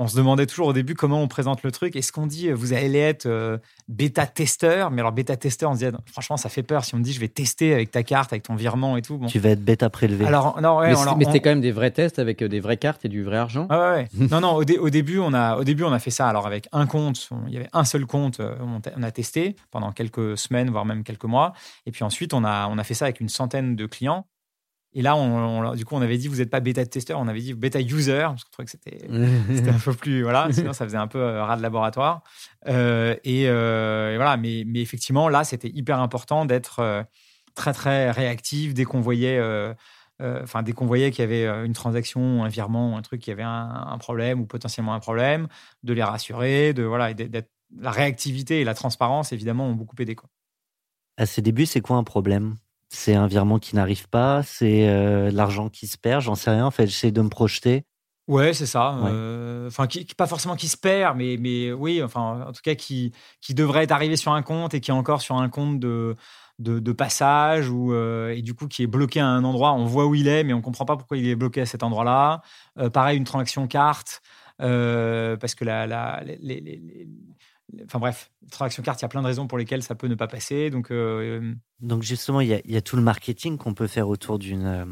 [0.00, 1.94] on se demandait toujours au début comment on présente le truc.
[1.94, 3.58] Est-ce qu'on dit vous allez être euh,
[3.88, 6.86] bêta-testeur Mais alors, bêta-testeur, on se dit franchement, ça fait peur.
[6.86, 9.18] Si on me dit je vais tester avec ta carte, avec ton virement et tout.
[9.18, 9.26] Bon.
[9.26, 10.24] Tu vas être bêta prélevé.
[10.24, 13.08] Alors, non, mais, c'était quand même des vrais tests avec euh, des vraies cartes et
[13.08, 13.66] du vrai argent.
[13.68, 16.28] Ah ouais, non, non, au, début, on a, au début, on a fait ça.
[16.28, 18.54] Alors, avec un compte, il y avait un seul compte, euh,
[18.96, 21.52] on a testé pendant quelques semaines, voire même quelques mois.
[21.84, 24.24] Et puis ensuite, on a, on a fait ça avec une centaine de clients.
[24.92, 27.40] Et là, on, du coup, on avait dit, vous n'êtes pas bêta testeur, on avait
[27.40, 28.70] dit bêta user, parce qu'on trouvait que
[29.54, 30.22] c'était un peu plus.
[30.22, 32.22] Voilà, sinon, ça faisait un peu euh, rat de laboratoire.
[32.66, 37.06] Euh, euh, et, voilà, mais, mais, effectivement, là, c'était hyper important d'être
[37.54, 39.40] très, très réactif dès qu'on voyait.
[40.20, 43.44] Enfin, dès qu'on voyait qu'il y avait une transaction, un virement, un truc qui avait
[43.44, 45.46] un, problème ou potentiellement un problème,
[45.84, 47.14] de les rassurer, de voilà,
[47.78, 50.28] la réactivité et la transparence évidemment ont beaucoup aidé quoi.
[51.16, 52.56] À ses débuts, c'est quoi un problème?
[52.92, 56.66] C'est un virement qui n'arrive pas, c'est euh, l'argent qui se perd, j'en sais rien.
[56.66, 57.84] En fait, j'essaie de me projeter.
[58.26, 58.96] Ouais, c'est ça.
[59.04, 63.12] Euh, enfin, pas forcément qui se perd, mais, mais oui, enfin, en tout cas, qui,
[63.40, 66.16] qui devrait être arrivé sur un compte et qui est encore sur un compte de,
[66.58, 69.72] de, passage ou euh, et du coup qui est bloqué à un endroit.
[69.72, 71.82] On voit où il est, mais on comprend pas pourquoi il est bloqué à cet
[71.84, 72.42] endroit-là.
[72.92, 74.20] pareil, une transaction carte,
[74.58, 76.80] parce que la, la les,
[77.84, 80.14] Enfin bref, transaction carte, il y a plein de raisons pour lesquelles ça peut ne
[80.14, 80.70] pas passer.
[80.70, 84.84] Donc, euh, donc justement, il y, a, tout le marketing qu'on peut faire autour euh,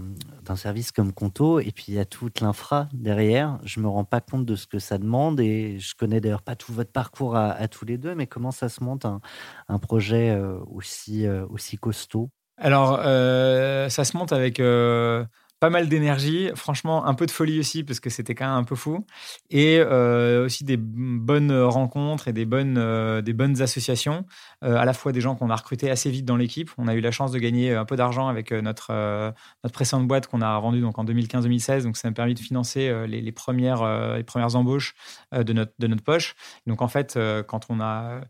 [0.44, 3.58] d'un service comme Conto, et puis il y a toute l'infra derrière.
[3.64, 6.56] Je me rends pas compte de ce que ça demande, et je connais d'ailleurs pas
[6.56, 10.58] tout votre parcours à, tous les deux, mais comment ça se monte un, projet euh,
[10.70, 12.30] aussi, aussi costaud?
[12.56, 14.60] Alors, ça se monte avec
[15.60, 18.64] pas mal d'énergie, franchement un peu de folie aussi parce que c'était quand même un
[18.64, 19.04] peu fou,
[19.50, 24.24] et euh, aussi des bonnes rencontres et des bonnes, euh, des bonnes associations,
[24.62, 26.70] euh, à la fois des gens qu'on a recrutés assez vite dans l'équipe.
[26.78, 28.92] On a eu la chance de gagner un peu d'argent avec notre,
[29.64, 32.92] notre précédente boîte qu'on a vendue donc en 2015-2016, donc ça m'a permis de financer
[33.06, 34.94] les, les, premières, les premières embauches
[35.32, 36.34] de, notre, de notre poche.
[36.66, 38.20] Donc en fait, quand, on a,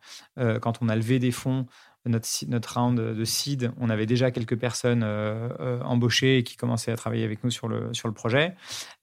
[0.61, 1.67] quand on a levé des fonds,
[2.09, 6.93] notre, notre round de seed, on avait déjà quelques personnes euh, euh, embauchées qui commençaient
[6.93, 8.55] à travailler avec nous sur le, sur le projet.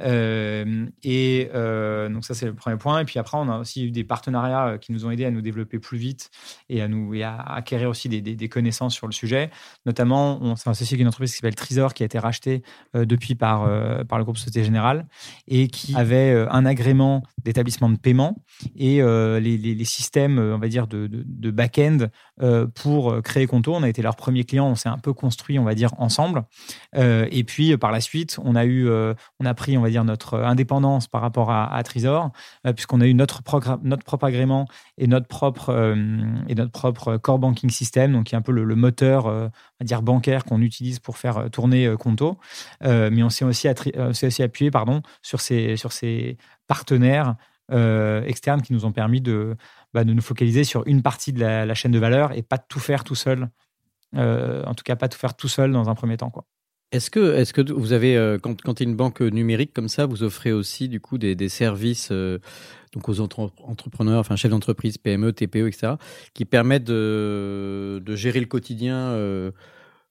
[0.02, 1.50] Euh, et
[2.10, 3.00] donc ça, c'est le premier point.
[3.00, 5.42] Et puis après, on a aussi eu des partenariats qui nous ont aidés à nous
[5.42, 6.32] développer plus vite
[6.70, 9.50] et à, nous, et à acquérir aussi des, des, connaissances sur le sujet.
[9.86, 12.64] Notamment, on s'est associé avec une entreprise qui s'appelle Trésor, qui a été rachetée
[12.94, 13.70] depuis par,
[14.06, 15.08] par le groupe Société Générale
[15.48, 18.38] et qui avait un agrément d'établissement de paiement
[18.76, 22.08] et les, les, systèmes, on va dire, de, de, de back-end
[22.74, 23.74] pour euh, créer Conto.
[23.74, 26.44] On a été leur premier client, on s'est un peu construit, on va dire, ensemble.
[26.96, 29.90] Euh, et puis, par la suite, on a eu, euh, on a pris, on va
[29.90, 31.84] dire, notre indépendance par rapport à, à
[32.74, 35.96] puisqu'on a eu notre, propre agrément et notre propre,
[36.48, 39.86] et notre propre core banking system, donc qui est un peu le, moteur, on va
[39.86, 42.38] dire, bancaire qu'on utilise pour faire tourner Conto.
[42.82, 43.68] mais on s'est aussi,
[44.24, 47.36] aussi, appuyé pardon, sur ces, sur ces partenaires
[47.72, 49.56] externes qui nous ont permis de,
[49.96, 52.82] bah, de nous focaliser sur une partie de la, chaîne de valeur et pas tout
[52.82, 53.50] faire tout seul.
[54.18, 56.30] Euh, en tout cas, pas tout faire tout seul dans un premier temps.
[56.30, 56.46] Quoi.
[56.92, 60.06] Est-ce que, est que vous avez, euh, quand, quand il une banque numérique comme ça,
[60.06, 62.40] vous offrez aussi du coup des, services euh,
[62.92, 65.94] donc aux entrepreneurs, enfin chefs d'entreprise, PME, TPE, etc.,
[66.34, 69.14] qui permettent de gérer le quotidien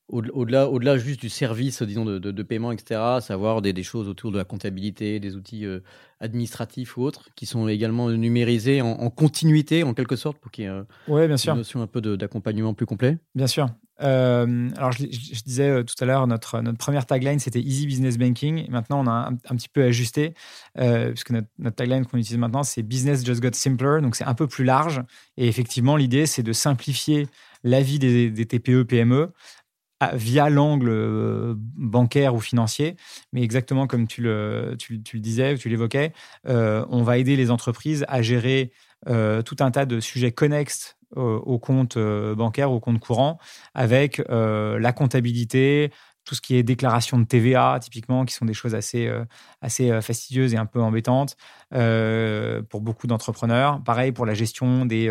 [0.08, 4.44] au-delà, au-delà juste du service, disons, de, paiement, etc., savoir des, choses autour de la
[4.44, 5.80] comptabilité, des outils euh,
[6.20, 10.66] administratifs ou autres, qui sont également numérisés en, continuité, en quelque sorte, pour qu'il y
[10.66, 13.68] ait ouais, bien une notion un peu d'accompagnement plus complet Bien sûr.
[14.02, 15.04] Euh, alors, je,
[15.44, 18.68] disais euh, tout à l'heure, notre, notre première tagline, c'était Easy Business Banking.
[18.68, 20.34] maintenant, on a un, petit peu ajusté,
[20.74, 24.00] puisque notre, notre, tagline qu'on utilise maintenant, c'est Business Just Got Simpler.
[24.02, 25.02] Donc, c'est un peu plus large.
[25.38, 27.26] Et effectivement, l'idée, c'est de simplifier
[27.62, 29.32] la vie des, des TPE, PME
[30.14, 32.96] via l'angle euh, bancaire ou financier,
[33.32, 34.76] mais exactement comme tu le,
[35.14, 36.12] disais, tu l'évoquais,
[36.48, 38.72] euh, on va aider les entreprises à gérer
[39.08, 43.38] euh, tout un tas de sujets connexes au compte bancaire, au compte courant,
[43.72, 45.92] avec la comptabilité,
[46.24, 49.24] tout ce qui est déclaration de TVA, typiquement, qui sont des choses assez, euh,
[49.60, 51.36] assez euh, fastidieuses et un peu embêtantes
[51.74, 53.82] euh, pour beaucoup d'entrepreneurs.
[53.84, 55.10] Pareil pour la gestion des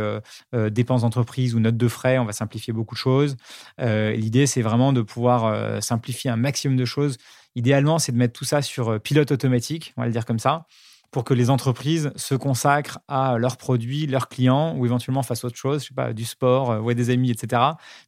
[0.72, 3.38] dépenses d'entreprise ou notes de frais, on va simplifier beaucoup de choses.
[3.80, 7.18] L'idée, c'est vraiment de pouvoir simplifier un maximum de choses.
[7.56, 10.66] Idéalement, c'est de mettre tout ça sur pilote automatique, on va le dire comme ça
[11.14, 15.56] pour que les entreprises se consacrent à leurs produits, leurs clients, ou éventuellement fassent autre
[15.56, 17.62] chose, je sais pas, du sport, euh, ouais, des amis, etc.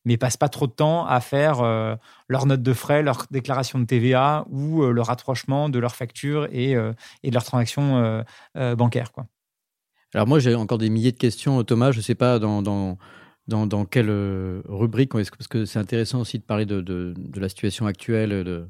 [0.03, 1.95] Mais passent pas trop de temps à faire euh,
[2.27, 6.47] leurs notes de frais, leur déclaration de TVA ou euh, le rapprochement de leurs factures
[6.51, 8.23] et, et de leurs transactions
[8.55, 9.11] bancaires.
[9.11, 9.27] Quoi.
[10.13, 11.91] Alors moi, j'ai encore des milliers de questions, Thomas.
[11.91, 12.97] Je ne sais pas dans, dans,
[13.47, 14.09] dans, dans quelle
[14.67, 18.67] rubrique, parce que c'est intéressant aussi de parler de, de, la situation actuelle.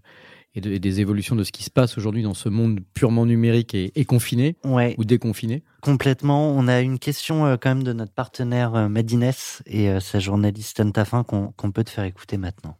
[0.56, 4.06] Et, des évolutions de ce qui se passe aujourd'hui dans ce monde purement numérique et,
[4.06, 6.52] confiné ou déconfiné Complètement.
[6.52, 9.32] On a une question euh, quand même de notre partenaire euh, Madines
[9.66, 12.78] et euh, sa journaliste Anne Taffin qu'on peut te faire écouter maintenant.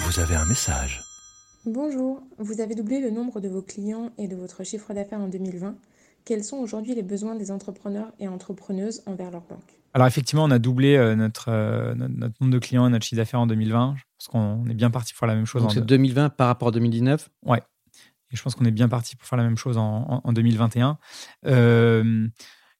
[0.00, 1.02] Vous avez un message.
[1.64, 5.28] Bonjour, vous avez doublé le nombre de vos clients et de votre chiffre d'affaires en
[5.28, 5.76] 2020.
[6.24, 9.78] Quels sont aujourd'hui les besoins des entrepreneurs et entrepreneuses envers leur banque?
[9.94, 11.50] Alors effectivement, on a doublé euh, notre,
[11.94, 13.94] notre, nombre de clients et notre chiffre d'affaires en 2020.
[13.96, 15.62] Je pense qu'on est bien parti pour faire la même chose.
[15.62, 17.62] Donc c'est 2020 par rapport à 2019 Ouais.
[18.30, 20.98] Et je pense qu'on est bien parti pour faire la même chose en, 2021.
[21.46, 22.28] Euh,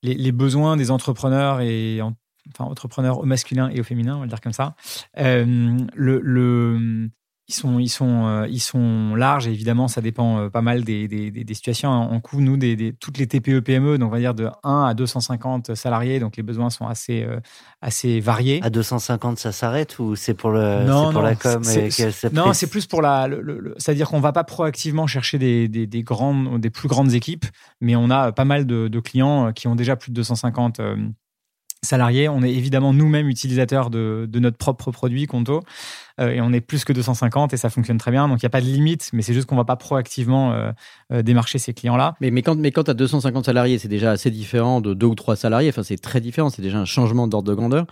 [0.02, 4.30] les, besoins des entrepreneurs et enfin entrepreneurs au masculin et au féminin, on va le
[4.30, 4.74] dire comme ça.
[5.14, 7.10] le,
[7.48, 10.84] ils sont, ils sont, euh, ils sont larges et évidemment, ça dépend euh, pas mal
[10.84, 11.90] des, des, des, situations.
[11.90, 14.94] En coût, nous, des, toutes les TPE, PME, donc on va dire de 1 à
[14.94, 17.40] 250 salariés, donc les besoins sont assez, euh,
[17.80, 18.60] assez variés.
[18.62, 21.62] À 250, ça s'arrête ou c'est pour, le, non, pour la com
[22.32, 23.28] Non, c'est plus pour la.
[23.76, 27.46] C'est-à-dire qu'on va pas proactivement chercher des, des, grandes, des plus grandes équipes,
[27.80, 30.80] mais on a pas mal de, de clients qui ont déjà plus de 250
[31.84, 32.28] salariés.
[32.28, 35.62] On est évidemment nous-mêmes utilisateurs de, notre propre produit, Conto,
[36.20, 38.28] euh, et on est plus que 250 et ça fonctionne très bien.
[38.28, 40.52] Donc il n'y a pas de limite, mais c'est juste qu'on ne va pas proactivement
[40.52, 40.70] euh,
[41.12, 42.14] euh, démarcher ces clients-là.
[42.20, 45.06] Mais, mais quand, mais quand tu as 250 salariés, c'est déjà assez différent de deux
[45.06, 45.70] ou trois salariés.
[45.70, 46.50] Enfin, c'est très différent.
[46.50, 47.86] C'est déjà un changement d'ordre de grandeur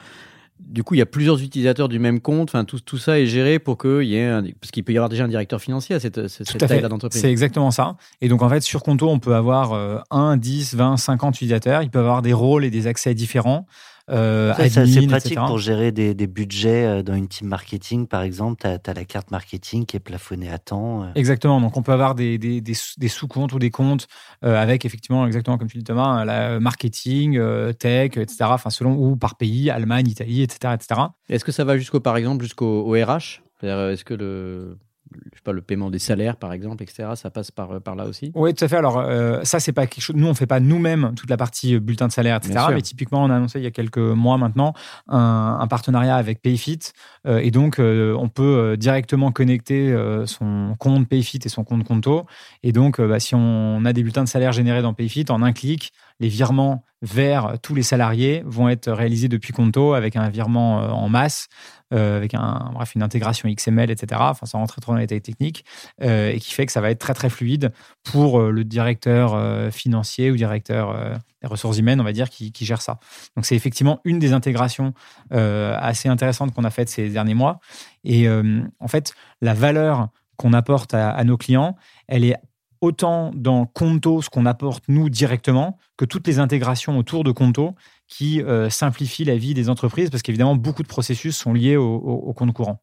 [0.61, 2.51] du coup, il y a plusieurs utilisateurs du même compte.
[2.51, 4.97] Enfin, tout, tout ça est géré pour qu'il y ait un, parce qu'il peut y
[4.97, 7.21] avoir déjà un directeur financier à cette, cette taille d'entreprise.
[7.21, 7.97] C'est exactement ça.
[8.21, 11.83] Et donc, en fait, sur Conto, on peut avoir 1, 10, 20, 50 utilisateurs.
[11.83, 13.67] Ils peuvent avoir des rôles et des accès différents.
[14.11, 15.47] Euh, Ça, c'est admin, assez pratique etc.
[15.47, 18.61] pour gérer des, des budgets euh, dans une team marketing, par exemple.
[18.61, 21.05] Tu as, la carte marketing qui est plafonnée à temps.
[21.05, 21.07] euh.
[21.15, 21.61] Exactement.
[21.61, 24.07] Donc, on peut avoir des, des, des sous- des sous-comptes ou des comptes
[24.45, 28.37] euh, avec effectivement, exactement comme tu dis Thomas, la marketing, euh, tech, etc.
[28.51, 31.01] Enfin, selon ou par pays, Allemagne, Italie, etc., etc.
[31.29, 34.79] Est-ce que ça va jusqu'au, par exemple, jusqu'au au RH C'est-à-dire, Est-ce que le,
[35.15, 38.07] je sais pas, le paiement des salaires, par exemple, etc., ça passe par, par là
[38.07, 38.33] aussi?
[38.35, 38.77] Oui, tout à fait.
[38.77, 40.17] Alors, euh, ça, c'est pas quelque chose.
[40.17, 42.67] Nous, on fait pas nous-mêmes toute la partie euh, bulletin de salaire, etc.
[42.73, 44.75] Mais typiquement, on a annoncé il y a quelques mois maintenant
[45.09, 46.79] un, un partenariat avec Payfit.
[47.27, 51.65] Euh, et donc, euh, on peut euh, directement connecter euh, son compte Payfit et son
[51.65, 52.27] compte Conto.
[52.63, 55.43] Et donc, euh, bah, si on a des bulletins de salaire générés dans Payfit, en
[55.43, 60.29] un clic, les virements vers tous les salariés vont être réalisés depuis Conto avec un
[60.29, 61.49] virement euh, en masse,
[61.95, 64.21] euh, avec un, bref, une intégration XML, etc.
[64.25, 65.65] Enfin, sans rentrer trop dans les détails techniques,
[66.03, 67.73] euh, et qui fait que ça va être très très fluide
[68.05, 72.29] pour euh, le directeur euh, financier ou directeur euh, des ressources humaines, on va dire,
[72.29, 72.99] qui, gère ça.
[73.35, 74.93] Donc c'est effectivement une des intégrations
[75.33, 77.61] euh, assez intéressantes qu'on a faites ces derniers mois.
[78.05, 81.77] Et euh, en fait, la valeur qu'on apporte à nos clients,
[82.09, 82.35] elle est
[82.81, 87.75] autant dans Conto, ce qu'on apporte nous directement, que toutes les intégrations autour de Conto
[88.07, 91.85] qui euh, simplifient la vie des entreprises, parce qu'évidemment, beaucoup de processus sont liés au,
[91.97, 92.83] au- au compte courant.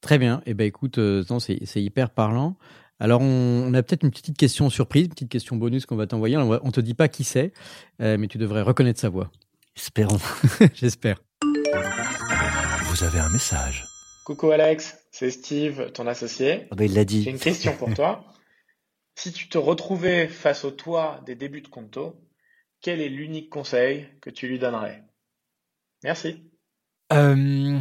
[0.00, 0.42] Très bien.
[0.46, 2.56] Eh ben, écoute, euh, non, c'est hyper parlant.
[3.00, 6.06] Alors, on, on a peut-être une petite question surprise, une petite question bonus qu'on va
[6.06, 6.36] t'envoyer.
[6.36, 7.52] On, on te dit pas qui c'est,
[8.02, 9.30] euh, mais tu devrais reconnaître sa voix.
[9.76, 10.18] Espérons.
[10.74, 11.18] J'espère.
[12.84, 13.84] Vous avez un message.
[14.24, 16.66] Coucou Alex, c'est Steve, ton associé.
[16.76, 17.22] Bah, il l'a J'ai dit.
[17.24, 18.24] une question pour toi.
[19.18, 22.14] Si tu te retrouvais face au toi des débuts de Conto,
[22.80, 25.02] quel est l'unique conseil que tu lui donnerais?
[26.04, 26.48] Merci.
[27.12, 27.80] Euh,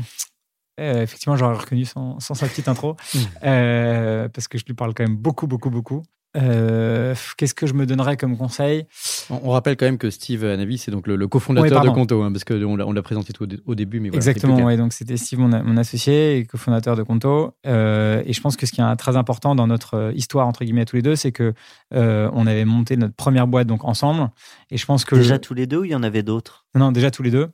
[0.79, 2.97] euh, effectivement, j'aurais reconnu sans, sans sa petite intro,
[3.43, 6.01] euh, parce que je lui parle quand même beaucoup, beaucoup, beaucoup.
[6.37, 8.85] Euh, Qu'est-ce que je me donnerais comme conseil?
[9.29, 11.93] On, on rappelle quand même que Steve Anavi, c'est donc le, le cofondateur Oui, de.
[11.93, 13.99] Conto, hein, parce qu'on l'a on l'a présenté tout au, dé- au début.
[13.99, 17.53] Mais voilà, c'est Exactement, ouais, donc c'était Steve, mon, mon associé et cofondateur de Conto.
[17.65, 20.63] Euh, et je pense que ce qui est très important dans notre euh, histoire, entre
[20.63, 21.53] guillemets, tous les deux, c'est que
[21.93, 24.29] euh, on avait monté notre première boîte donc ensemble.
[24.69, 25.15] Et je pense que.
[25.15, 26.65] Déjà tous les deux ou il y en avait d'autres?
[26.77, 27.49] Non, déjà tous les deux.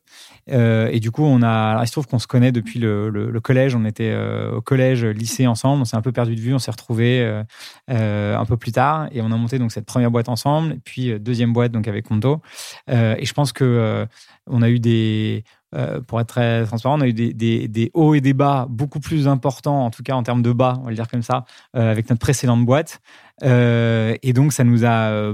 [0.51, 1.81] Euh, et du coup, on a.
[1.83, 3.75] il se trouve qu'on se connaît depuis le, le- collège.
[3.75, 5.81] On était euh, au collège, lycée ensemble.
[5.81, 6.53] On s'est un peu perdu de vue.
[6.53, 7.43] On s'est retrouvés
[7.89, 9.07] euh, un peu plus tard.
[9.11, 10.77] Et on a monté donc cette première boîte ensemble.
[10.83, 12.41] Puis deuxième boîte donc avec Conto.
[12.89, 14.07] Et je pense que
[14.47, 15.43] on a eu des.
[15.73, 18.67] Euh, pour être très transparent, on a eu des, des- des hauts et des bas
[18.69, 21.21] beaucoup plus importants, en tout cas en termes de bas, on va le dire comme
[21.23, 23.01] ça, euh, avec notre précédente boîte.
[23.43, 25.33] Euh, et donc, ça nous a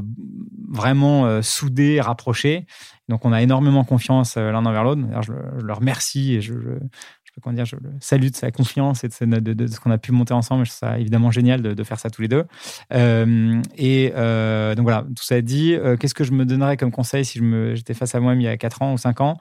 [0.70, 2.66] vraiment soudés, rapprochés.
[3.10, 5.02] Donc, on a énormément confiance l'un envers l'autre.
[5.22, 5.32] Je,
[5.66, 9.04] le- remercie et je, je, je peux comment dire, je le salue de sa confiance
[9.04, 10.66] et de, de- ce qu'on a pu monter ensemble.
[10.66, 12.46] Je trouve ça évidemment génial de, faire ça tous les deux.
[12.92, 14.10] Et
[14.76, 17.40] donc voilà, tout ça dit, qu'est-ce que je me donnerais comme conseil si
[17.76, 19.38] j'étais face à moi-même il y a 4 ans ou 5 ans?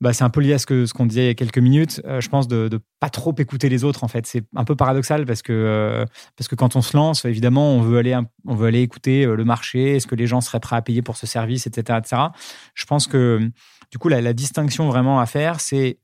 [0.00, 1.58] Bah, c'est un peu lié à ce que ce qu'on disait il y a quelques
[1.58, 2.02] minutes.
[2.04, 4.26] Euh, je pense de, de pas trop écouter les autres en fait.
[4.26, 6.04] C'est un peu paradoxal parce que euh,
[6.36, 9.36] parce que quand on se lance, évidemment, on veut aller on veut aller écouter euh,
[9.36, 9.96] le marché.
[9.96, 12.22] Est-ce que les gens seraient prêts à payer pour ce service, etc., etc.
[12.74, 13.50] Je pense que
[13.90, 15.98] du coup la, la distinction vraiment à faire, c'est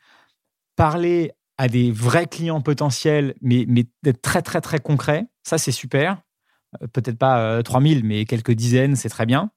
[0.77, 5.27] parler à des vrais clients potentiels, mais mais d'être très très très concret.
[5.43, 6.23] Ça c'est super.
[6.95, 9.51] Peut-être pas euh, 3000, mais quelques dizaines, c'est très bien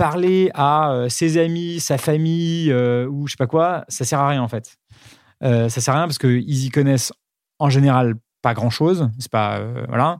[0.00, 4.18] parler à euh, ses amis, sa famille euh, ou je sais pas quoi, ça sert
[4.18, 4.78] à rien en fait.
[5.44, 7.12] Euh, ça sert à rien parce qu'ils y connaissent
[7.58, 9.10] en général pas grand chose.
[9.18, 10.18] C'est pas voilà.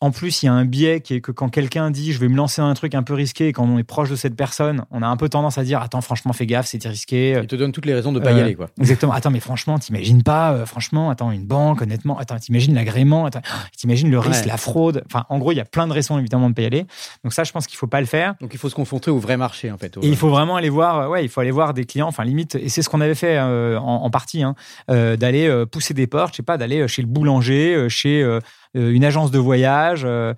[0.00, 2.28] En plus, il y a un biais qui est que quand quelqu'un dit je vais
[2.28, 4.36] me lancer dans un truc un peu risqué et quand on est proche de cette
[4.36, 7.36] personne, on a un peu tendance à dire attends franchement fais gaffe c'est risqué.
[7.40, 8.54] Il te donne toutes les raisons de ne pas y Euh, aller.
[8.54, 8.68] Quoi.
[8.78, 9.12] Exactement.
[9.12, 13.40] Attends, mais franchement, t'imagines pas, euh, franchement, attends, une banque, honnêtement, attends, t'imagines l'agrément, attends,
[13.76, 14.48] t'imagines le risque, Ouais.
[14.48, 15.02] la fraude.
[15.06, 16.86] Enfin, en gros, il y a plein de raisons évidemment de ne pas y aller.
[17.24, 18.34] Donc ça, je pense qu'il faut pas le faire.
[18.40, 19.96] Donc il faut se confronter au vrai marché, en fait.
[20.00, 22.22] Et il faut vraiment aller voir, euh, ouais, il faut aller voir des clients, enfin
[22.24, 24.54] limite, et c'est ce qu'on avait fait euh, en, en partie, hein,
[24.92, 27.88] euh, d'aller euh, pousser des portes, je sais pas, d'aller euh, chez le boulanger, euh,
[27.88, 28.40] chez euh, euh,
[28.78, 30.02] une agence de voyage.
[30.04, 30.34] euh,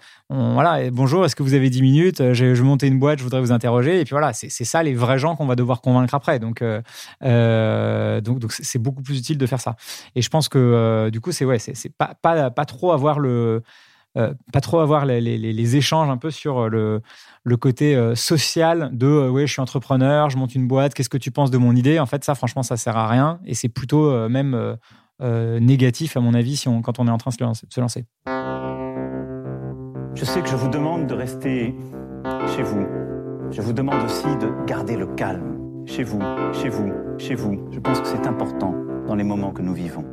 [0.90, 3.40] bonjour, est-ce que vous avez 10 minutes Euh, Je je monter une boîte, je voudrais
[3.40, 4.00] vous interroger.
[4.00, 6.38] Et puis voilà, c'est ça les vrais gens qu'on va devoir convaincre après.
[6.38, 6.80] Donc, euh,
[7.24, 9.76] euh, donc, c'est beaucoup plus utile de faire ça.
[10.14, 13.18] Et je pense que euh, du coup, c'est ouais, c'est pas, pas, pas trop avoir
[13.18, 13.62] le.
[14.16, 17.00] euh, pas trop avoir les, les- échanges un peu sur le,
[17.44, 21.08] le côté euh, social de euh, ouais je suis entrepreneur je monte une boîte qu'est-ce
[21.08, 22.00] que tu penses de mon idée?
[22.00, 24.74] En fait ça franchement ça sert à rien et c'est plutôt euh, même euh,
[25.22, 28.04] euh, négatif à mon avis si on, quand on est en train de se lancer.
[30.20, 31.74] Je sais que je vous demande de rester
[32.54, 32.86] chez vous.
[33.50, 35.86] Je vous demande aussi de garder le calme.
[35.86, 36.20] Chez vous,
[36.52, 37.66] chez vous, chez vous.
[37.70, 38.74] Je pense que c'est important
[39.06, 40.04] dans les moments que nous vivons.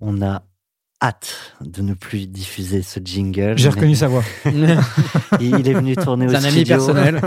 [0.00, 0.42] On a
[1.00, 3.56] hâte de ne plus diffuser ce jingle.
[3.56, 4.24] J'ai reconnu sa voix.
[5.40, 6.76] il est venu tourner au C'est un ami studio.
[6.76, 7.20] personnel.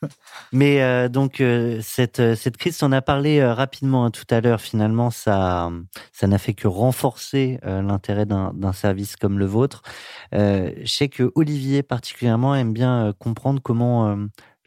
[0.52, 4.24] Mais euh, donc euh, cette euh, cette crise, on a parlé euh, rapidement hein, tout
[4.30, 4.60] à l'heure.
[4.60, 5.70] Finalement, ça
[6.12, 9.82] ça n'a fait que renforcer euh, l'intérêt d'un d'un service comme le vôtre.
[10.34, 14.16] Euh, je sais que Olivier particulièrement aime bien euh, comprendre comment euh,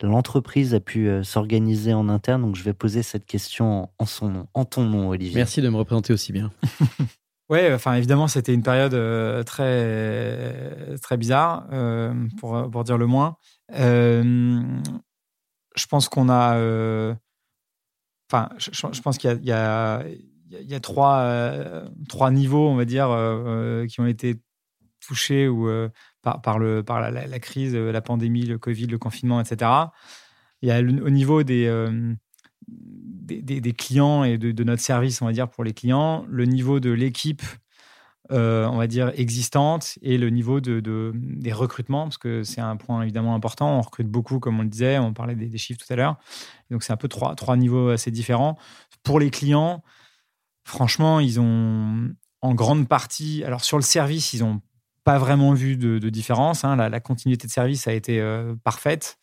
[0.02, 2.42] l'entreprise a pu euh, s'organiser en interne.
[2.42, 5.36] Donc je vais poser cette question en son nom, en ton nom, Olivier.
[5.36, 6.52] Merci de me représenter aussi bien.
[7.50, 13.06] Ouais, enfin évidemment, c'était une période euh, très très bizarre euh, pour pour dire le
[13.06, 13.38] moins.
[13.76, 14.62] Euh,
[15.76, 16.58] je pense qu'on a,
[18.32, 20.04] enfin, je, pense qu'il y a
[20.52, 23.08] il y y a- trois trois niveaux, on va dire,
[23.90, 24.36] qui ont été
[25.06, 25.70] touchés ou
[26.22, 29.94] par par le par la, la- la crise, la pandémie, le Covid, le confinement, etc.
[30.62, 31.68] Il y a au niveau des
[32.68, 36.92] des, clients et de, notre service, on va dire, pour les clients, le niveau de
[36.92, 37.42] l'équipe,
[38.32, 42.62] euh, on va dire, existante et le niveau de, de- des recrutements, parce que c'est
[42.62, 43.78] un point évidemment important.
[43.78, 46.18] On recrute beaucoup, comme on le disait, on parlait des, chiffres tout à l'heure.
[46.72, 48.58] Donc, c'est un peu trois, trois niveaux assez différents.
[49.04, 49.84] Pour les clients,
[50.64, 52.10] franchement, ils ont
[52.42, 54.62] en grande partie, alors sur le service, ils n'ont
[55.04, 56.64] pas vraiment vu de, différence.
[56.64, 56.76] hein.
[56.76, 59.20] La, continuité de service a été euh, parfaite.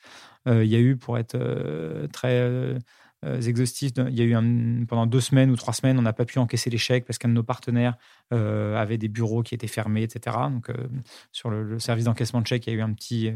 [0.49, 1.36] Euh, il y a eu, pour être
[2.12, 2.78] très
[3.24, 6.38] exhaustif, il y a eu pendant deux semaines ou trois semaines, on n'a pas pu
[6.38, 7.96] encaisser les chèques parce qu'un de nos partenaires
[8.32, 10.36] euh, avait des bureaux qui étaient fermés, etc.
[10.50, 10.88] Donc, euh,
[11.30, 13.34] sur le, service d'encaissement de chèques, il y a eu un petit, euh,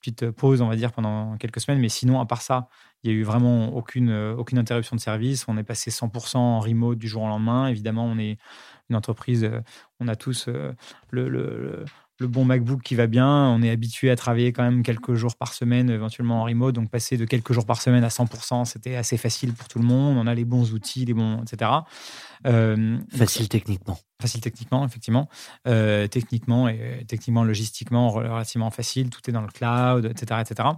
[0.00, 1.80] petite pause, on va dire, pendant quelques semaines.
[1.80, 2.68] Mais sinon, à part ça,
[3.02, 5.46] il y a eu vraiment aucune, euh, aucune interruption de service.
[5.48, 7.68] On est passé 100% en remote du jour au lendemain.
[7.68, 8.36] Évidemment, on est
[8.88, 9.60] une entreprise, euh,
[10.00, 10.72] on a tous euh,
[11.10, 11.84] le, le- le-
[12.18, 13.26] le bon MacBook qui va bien.
[13.26, 16.74] On est habitué à travailler quand même quelques jours par semaine, éventuellement en remote.
[16.74, 19.86] Donc, passer de quelques jours par semaine à 100%, c'était assez facile pour tout le
[19.86, 20.18] monde.
[20.18, 21.70] On a les bons outils, les bons, etc.
[22.46, 23.98] Euh, donc, Facile techniquement.
[24.20, 25.30] Facile techniquement, effectivement.
[25.66, 29.08] Euh, techniquement et techniquement, logistiquement, relativement facile.
[29.08, 30.42] Tout est dans le cloud, etc.
[30.42, 30.68] etc.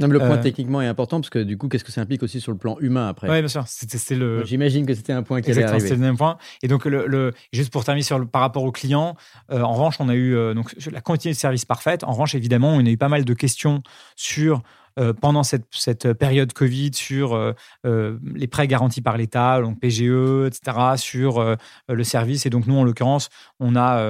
[0.00, 2.00] Non, mais le point Euh, techniquement est important parce que du coup, qu'est-ce que ça
[2.00, 3.28] implique aussi sur le plan humain après?
[3.28, 3.64] Oui, bien sûr.
[3.66, 4.44] C'était le.
[4.44, 6.38] J'imagine que c'était un point qui Exactement, c'était le même point.
[6.62, 9.16] Et donc, le, le- juste pour terminer sur le, par rapport aux clients,
[9.50, 12.04] euh, en revanche, on a eu euh, donc, la continuité de service parfaite.
[12.04, 13.82] En revanche, évidemment, on a eu pas mal de questions
[14.14, 14.62] sur,
[14.98, 17.52] euh, pendant cette, cette période Covid, sur euh,
[17.86, 21.56] euh, les prêts garantis par l'État, donc PGE, etc., sur euh,
[21.88, 22.46] le service.
[22.46, 23.28] Et donc, nous, en l'occurrence,
[23.60, 24.02] on a,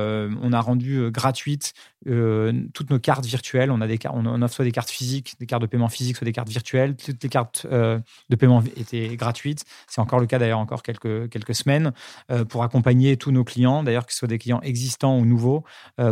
[0.42, 1.72] on a rendu gratuite
[2.06, 3.70] euh, toutes nos cartes virtuelles.
[3.70, 6.24] On, a des, on offre soit des cartes physiques, des cartes de paiement physiques, soit
[6.24, 6.96] des cartes virtuelles.
[6.96, 9.64] Toutes les cartes de paiement étaient gratuites.
[9.86, 11.92] C'est encore le cas d'ailleurs encore quelques, quelques semaines
[12.48, 15.64] pour accompagner tous nos clients, d'ailleurs que ce soit des clients existants ou nouveaux,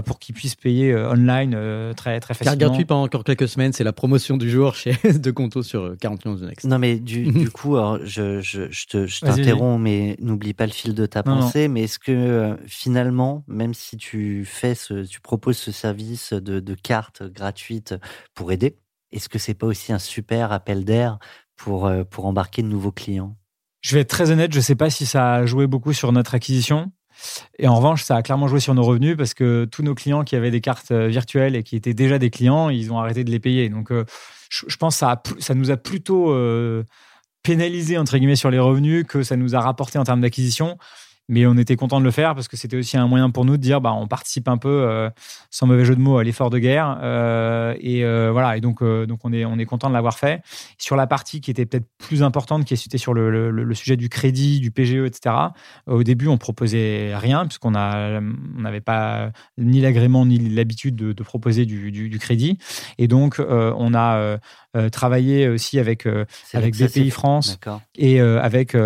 [0.05, 1.53] pour qu'ils puissent payer online
[1.95, 2.57] très, très Carte facilement.
[2.69, 5.97] gratuite pendant encore quelques semaines, c'est la promotion du jour chez de Conto sur euh,
[6.01, 6.67] 40 millions de Next.
[6.67, 10.55] Non, mais du, du coup, alors, je, je, je te- je Vas-y, t'interromps, mais n'oublie
[10.55, 11.41] pas le fil de ta Non, non.
[11.43, 11.69] pensée.
[11.69, 16.61] Mais est-ce que euh, finalement, même si tu fais ce, tu proposes ce service de,
[16.61, 17.95] de carte gratuite
[18.35, 18.77] pour aider,
[19.13, 21.19] est-ce que c'est pas aussi un super appel d'air
[21.57, 23.37] pour, euh, pour embarquer de nouveaux clients?
[23.83, 26.11] Je vais être très honnête, je ne sais pas si ça a joué beaucoup sur
[26.11, 26.91] notre acquisition.
[27.59, 30.23] Et en revanche, ça a clairement joué sur nos revenus parce que tous nos clients
[30.25, 33.25] qui avaient des cartes euh, virtuelles et qui étaient déjà des clients, ils ont arrêté
[33.25, 33.69] de les payer.
[33.71, 34.05] Donc, euh,
[34.51, 36.85] je, pense que ça, ça nous a plutôt euh,
[37.43, 40.79] pénalisé, entre guillemets, sur les revenus que ça nous a rapporté en termes d'acquisition.
[41.29, 43.57] Mais on était content de le faire parce que c'était aussi un moyen pour nous
[43.57, 45.11] de dire bah, on participe un peu, euh,
[45.51, 46.99] sans mauvais jeu de mots, à l'effort de guerre.
[47.03, 50.43] Euh, et euh, voilà, et donc, donc on, est, on est content de l'avoir fait.
[50.79, 53.97] Sur la partie qui était peut-être plus importante, qui était sur le, le- le sujet
[53.97, 55.35] du crédit, du PGE, etc.,
[55.87, 61.13] au début, on proposait rien, puisqu'on a- on n'avait pas ni l'agrément ni l'habitude de,
[61.13, 62.59] de proposer du, du- du crédit.
[62.99, 64.39] Et donc, on a
[64.93, 66.07] travaillé aussi avec,
[66.59, 67.57] avec BPI France
[67.97, 68.77] et avec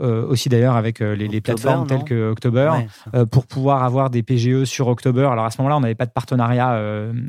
[0.00, 4.10] euh, aussi d'ailleurs avec euh, les, plateformes telles que October Ouais, euh, pour pouvoir avoir
[4.10, 5.24] des PGE sur October.
[5.30, 6.70] Alors à ce moment-là, on n'avait pas de partenariat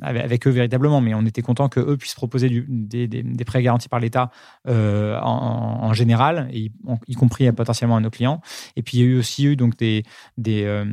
[0.01, 3.45] avec, avec eux véritablement, mais on était content qu'eux puissent proposer du- des, des- des
[3.45, 4.29] prêts garantis par l'État
[4.67, 8.41] en, en général, et y, en- y compris potentiellement à nos clients.
[8.75, 10.03] Et puis il y a eu aussi eu donc des,
[10.37, 10.83] des,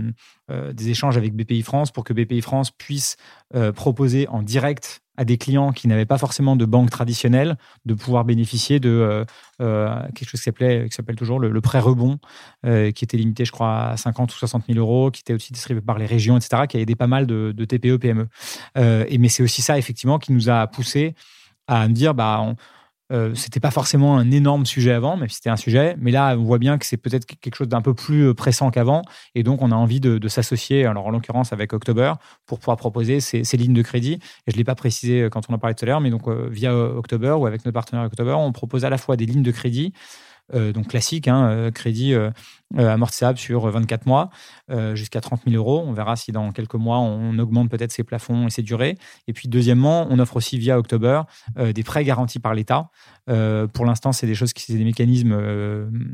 [0.50, 3.16] euh, des échanges avec BPI France pour que BPI France puisse
[3.54, 7.94] euh, proposer en direct à des clients qui n'avaient pas forcément de banque traditionnelle de
[7.94, 9.24] pouvoir bénéficier de
[9.60, 12.20] euh, quelque chose qui s'appelait qui s'appelle toujours le, prêt rebond
[12.62, 15.80] qui était limité je crois à 50 ou 60 000 euros qui était aussi distribué
[15.80, 18.28] par les régions etc qui a aidé pas mal de, TPE PME
[18.76, 21.16] et mais c'est aussi ça effectivement qui nous a poussé
[21.66, 22.54] à me dire bah
[23.12, 26.36] euh, c'était pas forcément un énorme sujet avant, même si c'était un sujet, mais là
[26.36, 29.02] on voit bien que c'est peut-être quelque chose d'un peu plus euh, pressant qu'avant,
[29.34, 32.12] et donc on a envie de, s'associer, alors en l'occurrence avec October,
[32.46, 34.18] pour pouvoir proposer ces, lignes de crédit.
[34.46, 36.28] Et je l'ai pas précisé euh, quand on en parlait tout à l'heure, mais donc
[36.28, 39.42] euh, via October ou avec notre partenaire October, on propose à la fois des lignes
[39.42, 39.92] de crédit
[40.52, 42.14] donc classique, hein, crédit
[42.76, 44.30] amortissable sur 24 mois
[44.94, 45.84] jusqu'à 30 000 euros.
[45.86, 48.96] On verra si dans quelques mois on augmente peut-être ses plafonds et ses durées.
[49.26, 51.22] Et puis deuxièmement, on offre aussi via October
[51.56, 52.90] des prêts garantis par l'État.
[53.26, 55.36] pour l'instant, c'est des choses qui, c'est des mécanismes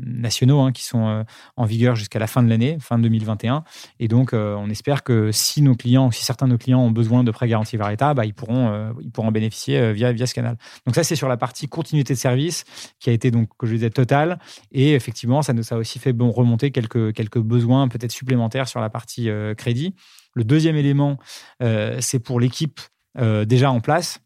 [0.05, 1.25] nationaux hein, qui sont
[1.55, 3.63] en vigueur jusqu'à la fin de l'année, fin 2021.
[3.99, 7.23] Et donc, on espère que si nos clients, si certains de nos clients ont besoin
[7.23, 10.33] de prêts garantis par l'État, bah, ils pourront, ils pourront en bénéficier via via ce
[10.33, 10.57] canal.
[10.85, 12.63] Donc ça, c'est sur la partie continuité de service
[12.99, 14.24] qui a été donc, que je disais, totale.
[14.71, 18.89] Et effectivement, ça nous a aussi fait remonter quelques, quelques besoins peut-être supplémentaires sur la
[18.89, 19.95] partie euh, crédit.
[20.33, 21.17] Le deuxième élément,
[21.61, 22.79] euh, c'est pour l'équipe
[23.17, 24.19] euh, déjà en place.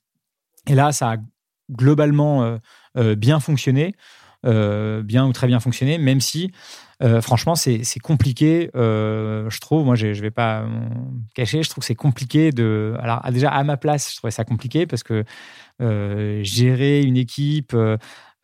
[0.67, 1.17] Et là, ça a
[1.71, 2.57] globalement
[2.95, 3.93] bien fonctionné,
[4.43, 6.51] bien ou très bien fonctionné, même si
[7.21, 8.69] franchement, c'est compliqué.
[8.73, 10.65] je trouve, moi, je ne vais pas
[11.35, 12.95] cacher, je trouve que c'est compliqué de.
[12.99, 15.23] Alors, déjà, à ma place, je trouvais ça compliqué parce que
[16.43, 17.75] gérer une équipe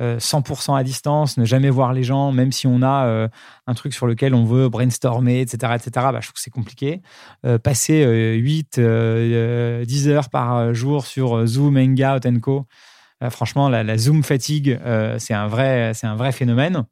[0.02, 3.28] 100% euh, à distance, ne jamais voir les gens, même si on a euh,
[3.68, 6.08] un truc sur lequel on veut brainstormer, etc., etc.
[6.12, 7.02] Bah, je trouve que c'est compliqué.
[7.46, 12.68] Euh, passer 8, 10 heures par jour sur Zoom, Hangout, Co.
[13.30, 14.80] franchement, la, la, Zoom fatigue,
[15.18, 16.86] c'est un vrai, c'est un vrai phénomène.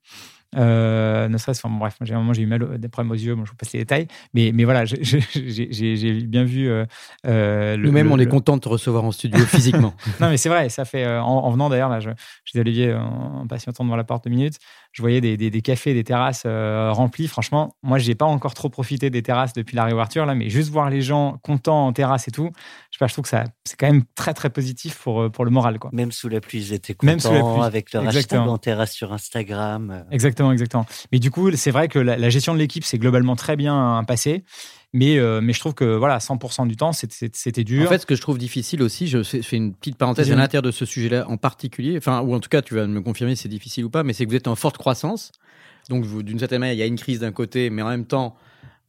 [0.55, 3.35] Euh, ne serait-ce, enfin, bref, j'ai un moment j'ai eu mal des problèmes aux yeux,
[3.35, 6.69] bon, je vous passe les détails, mais, mais voilà, j'ai bien vu.
[6.69, 6.85] Euh,
[7.27, 9.93] euh Nous-mêmes, on est content de te recevoir en studio physiquement.
[10.21, 12.09] non, mais c'est vrai, ça fait en, en venant d'ailleurs, là, je,
[12.45, 14.57] je dis Olivier en, en patientant devant la porte deux minutes,
[14.93, 17.27] je voyais des, des, cafés, des terrasses euh, remplies.
[17.27, 20.69] Franchement, moi, j'ai pas encore trop profité des terrasses depuis la réouverture, là, mais juste
[20.69, 22.51] voir les gens contents en terrasse et tout,
[22.91, 25.29] je, sais pas, je trouve que ça, c'est quand même très, très positif pour, euh,
[25.29, 25.79] pour le moral.
[25.79, 25.89] Quoi.
[25.93, 27.63] Même sous la pluie, ils étaient contents, Même sous la pluie.
[27.63, 29.89] avec leur hashtag en terrasse sur Instagram.
[29.89, 30.03] Euh.
[30.11, 30.85] Exactement, exactement.
[31.11, 34.03] Mais du coup, c'est vrai que la, la gestion de l'équipe s'est globalement très bien
[34.07, 34.43] passée.
[34.93, 37.87] Mais, euh, mais je trouve que voilà, 100% du temps, c'était dur.
[37.87, 40.61] En fait, ce que je trouve difficile aussi, je fais une petite parenthèse à l'intérieur
[40.61, 43.43] de ce sujet-là en particulier, enfin, ou en tout cas, tu vas me confirmer si
[43.43, 45.31] c'est difficile ou pas, mais c'est que vous êtes en forte croissance.
[45.89, 48.37] Donc, d'une certaine manière, il y a une crise d'un côté, mais en même temps,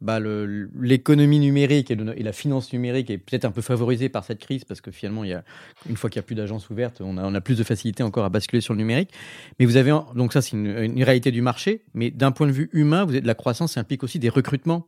[0.04, 4.38] bah, l'économie numérique et, et, la finance numérique est peut-être un peu favorisée par cette
[4.38, 5.44] crise parce que finalement, il y a,
[5.88, 8.02] une fois qu'il n'y a plus d'agences ouvertes, on a, on a, plus de facilité
[8.02, 9.10] encore à basculer sur le numérique.
[9.58, 11.82] Mais vous avez, donc ça, c'est une, une, réalité du marché.
[11.94, 14.86] Mais d'un point de vue humain, vous êtes, la croissance implique aussi des recrutements.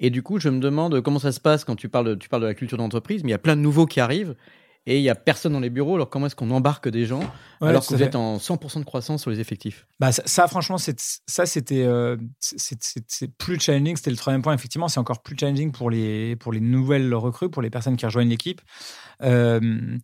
[0.00, 2.28] Et du coup, je me demande comment ça se passe quand tu parles de, tu
[2.28, 4.34] parles de la culture d'entreprise, mais il y a plein de nouveaux qui arrivent
[4.86, 5.94] et il y a personne dans les bureaux.
[5.94, 7.20] Alors comment est-ce qu'on embarque des gens
[7.60, 9.86] alors que vous êtes en 100% de croissance sur les effectifs?
[10.00, 13.96] Bah ça, franchement, ça c'était euh, c'est plus challenging.
[13.96, 14.54] C'était le troisième point.
[14.54, 18.06] Effectivement, c'est encore plus challenging pour les pour les nouvelles recrues, pour les personnes qui
[18.06, 18.62] rejoignent l'équipe.
[19.22, 19.98] Euh,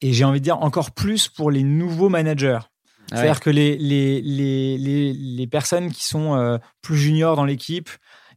[0.00, 2.60] et j'ai envie de dire encore plus pour les nouveaux managers.
[3.10, 7.44] Ah C'est-à-dire que les les, les, les, les, personnes qui sont euh, plus juniors dans
[7.44, 7.88] l'équipe,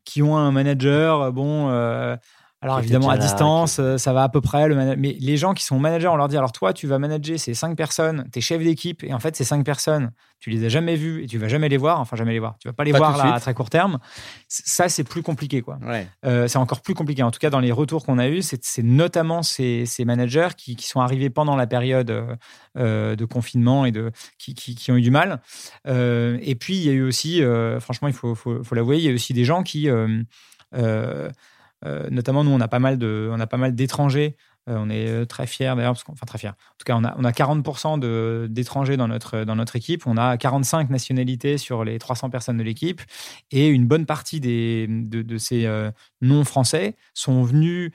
[0.06, 2.16] qui ont un manager, euh, bon, euh,
[2.62, 4.68] alors évidemment à distance, euh, ça va à peu près.
[4.68, 7.40] Le mais les gens qui sont managers, on leur dit alors toi, tu vas manager
[7.40, 10.66] ces cinq personnes, tu es chef d'équipe, et en fait ces cinq personnes, tu les
[10.66, 12.02] as jamais vues et tu vas jamais les voir.
[12.02, 12.58] Enfin jamais les voir.
[12.60, 14.00] Tu vas pas les voir là à très court terme.
[14.50, 15.80] Ça c'est plus compliqué quoi.
[16.24, 17.24] c'est encore plus compliqué.
[17.24, 20.76] En tout cas dans les retours qu'on a eu, c'est notamment ces, ces managers qui,
[20.76, 22.38] qui, sont arrivés pendant la période
[22.76, 25.42] de confinement et de qui, qui, ont eu du mal.
[25.86, 27.42] et puis il y a eu aussi,
[27.80, 29.90] franchement il faut, faut, faut l'avouer, il y a eu aussi des gens qui
[30.76, 31.30] euh,
[31.84, 34.36] notamment, nous, on a pas mal de, on a pas mal d'étrangers.
[34.70, 36.50] Euh, on est euh, très fiers d'ailleurs, parce enfin très fiers.
[36.50, 40.06] En tout cas, on a, on a 40% d'étrangers dans notre, dans notre équipe.
[40.06, 43.02] On a 45 nationalités sur les 300 personnes de l'équipe.
[43.52, 45.68] Et une bonne partie des, de, de ces
[46.22, 47.92] non-français sont venus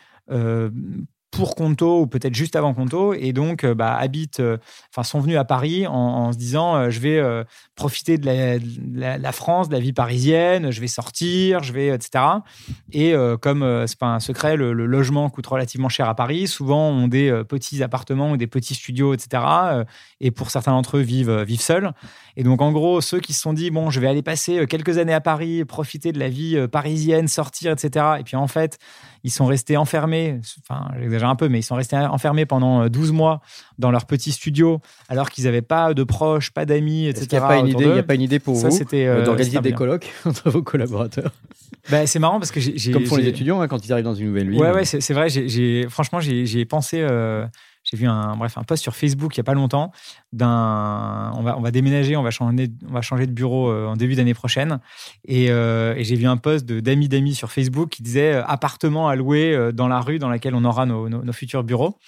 [1.34, 4.58] pour Conto ou peut-être juste avant Conto et donc euh, bah, habitent, euh,
[4.90, 8.26] enfin sont venus à Paris en, se disant euh, je vais profiter de
[8.94, 12.24] la, France, de la vie parisienne, je vais sortir, je vais etc.
[12.92, 16.46] Et comme c'est pas un secret, le, logement coûte relativement cher à Paris.
[16.46, 19.42] Souvent ont des petits appartements ou des petits studios, etc.
[20.20, 21.92] et pour certains d'entre eux vivent vivent seuls.
[22.36, 24.98] Et donc en gros ceux qui se sont dit bon je vais aller passer quelques
[24.98, 28.06] années à Paris, profiter de la vie parisienne, sortir, etc.
[28.20, 28.78] Et puis en fait
[29.24, 33.10] ils sont restés enfermés, enfin j'exagère un peu, mais ils sont restés enfermés pendant 12
[33.10, 33.40] euh, mois
[33.78, 37.26] dans leur petit studio, alors qu'ils n'avaient pas de proches, pas d'amis, etc.
[37.32, 39.60] Il n'y a, pas une idée, y a pas une idée pour vous euh, d'organiser
[39.60, 41.32] des colloques entre vos collaborateurs?
[41.90, 42.92] Bah, C'est marrant parce que j'ai...
[42.92, 44.60] Comme font les étudiants hein, quand ils arrivent dans une nouvelle ville.
[44.60, 45.28] Ouais, ouais c'est vrai.
[45.28, 47.00] J'ai, franchement, j'ai pensé...
[47.00, 47.46] Euh,
[47.94, 49.92] j'ai vu un, bref, un post sur Facebook il n'y a pas longtemps
[50.32, 53.86] d'un, on va, on va déménager, on va changer, on va changer de bureau euh,
[53.86, 54.80] en début d'année prochaine.
[55.26, 58.44] Et, euh, et j'ai vu un post de, d'amis d'amis sur Facebook qui disait euh,
[58.44, 61.98] appartement à louer dans la rue dans laquelle on aura nos, nos, futurs bureaux.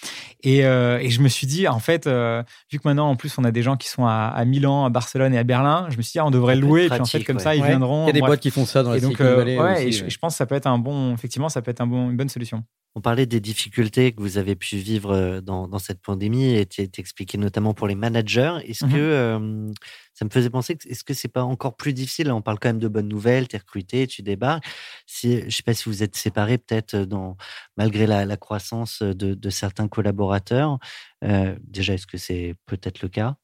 [0.43, 3.53] Et, et, je me suis dit, en fait, vu que maintenant, en plus, on a
[3.53, 6.13] des gens qui sont à, à, Milan, à Barcelone et à Berlin, je me suis
[6.13, 6.87] dit, ah, on devrait louer.
[6.87, 8.05] et puis, en fait, comme ça, ils viendront.
[8.05, 10.35] Il y a des boîtes qui font ça dans la donc, ouais, je, je, pense
[10.35, 12.65] que ça peut être un bon, effectivement, ça peut être un bon, une bonne solution.
[12.95, 17.75] On parlait des difficultés que vous avez pu vivre dans cette pandémie et t'expliquais notamment
[17.75, 18.59] pour les managers.
[18.65, 18.93] Est-ce Mhm.
[18.93, 19.69] que euh,
[20.15, 22.29] ça me faisait penser que est-ce que c'est pas encore plus difficile?
[22.29, 24.65] Là, on parle quand même de bonnes nouvelles, t'es recruté, tu débarques.
[25.07, 27.37] Si, je sais pas si vous êtes séparés peut-être dans
[27.77, 30.79] malgré la, la croissance de, de certains collaborateurs.
[31.25, 33.37] Euh, déjà, est-ce que c'est peut-être le cas?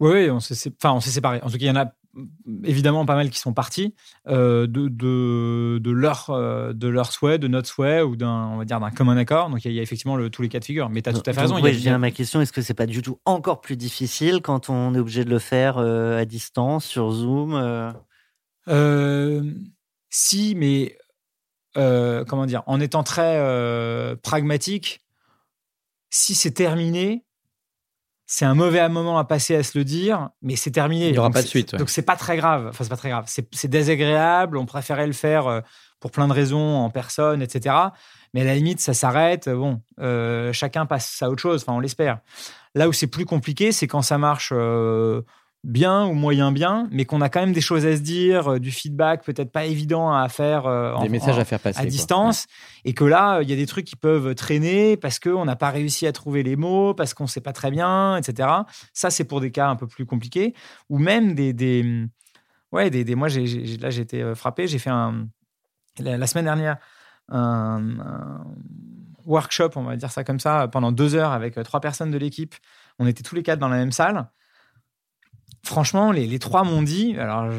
[0.00, 1.40] Oui, oui, on s'est enfin, on s'est séparés.
[1.42, 1.92] En tout cas, il y en a
[2.64, 3.94] évidemment pas mal qui sont partis
[4.26, 8.56] euh, de, de, de, leur, euh, de leur souhait, de notre souhait ou d'un on
[8.58, 9.48] va dire d'un commun accord.
[9.50, 10.88] Donc il y a, il y a effectivement le- tous les cas de figure.
[10.90, 11.56] Mais tu as tout à fait raison.
[11.56, 12.40] a- je viens à ma question.
[12.40, 15.38] Est-ce que c'est pas du tout encore plus difficile quand on est obligé de le
[15.38, 17.94] faire euh, à distance, sur Zoom
[20.12, 20.96] si, mais
[21.74, 25.00] comment dire, en étant très pragmatique,
[26.10, 27.24] si c'est terminé,
[28.32, 31.08] c'est un mauvais moment à passer à se le dire, mais c'est terminé.
[31.08, 31.80] Il y aura Donc pas de suite, ouais.
[31.80, 32.68] Donc c'est pas très grave.
[32.68, 33.24] Enfin, c'est pas très grave.
[33.26, 34.56] C'est désagréable.
[34.56, 35.60] On préférait le faire euh,
[35.98, 37.74] pour plein de raisons en personne, etc.
[38.32, 39.48] Mais à la limite, ça s'arrête.
[39.48, 41.64] Bon, euh, chacun passe à autre chose.
[41.64, 42.20] Enfin, on l'espère.
[42.76, 45.22] Là où c'est plus compliqué, c'est quand ça marche euh,
[45.62, 48.58] bien ou moyen bien, mais qu'on a quand même des choses à se dire, euh,
[48.58, 51.78] du feedback peut-être pas évident à faire euh, en- Des messages en- à faire passer.
[51.78, 52.46] à distance,
[52.86, 55.68] et que là, il y a des trucs qui peuvent traîner parce qu'on n'a pas
[55.70, 58.48] réussi à trouver les mots, parce qu'on ne sait pas très bien, etc.
[58.94, 60.54] Ça, c'est pour des cas un peu plus compliqués,
[60.88, 61.52] ou même des...
[61.52, 62.06] des
[62.72, 65.26] ouais, des, des- moi, j'ai, j'ai- là, j'ai été euh, frappé, j'ai fait un...
[65.98, 66.78] La, la semaine dernière,
[67.28, 68.44] un, un
[69.26, 72.16] workshop, on va dire ça comme ça, pendant deux heures avec euh, trois personnes de
[72.18, 72.54] l'équipe.
[72.98, 74.30] On était tous les quatre dans la même salle.
[75.62, 77.50] Franchement, les, trois m'ont dit, alors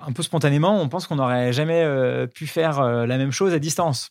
[0.00, 3.52] un peu spontanément, on pense qu'on n'aurait jamais euh, pu faire euh, la même chose
[3.52, 4.10] à distance.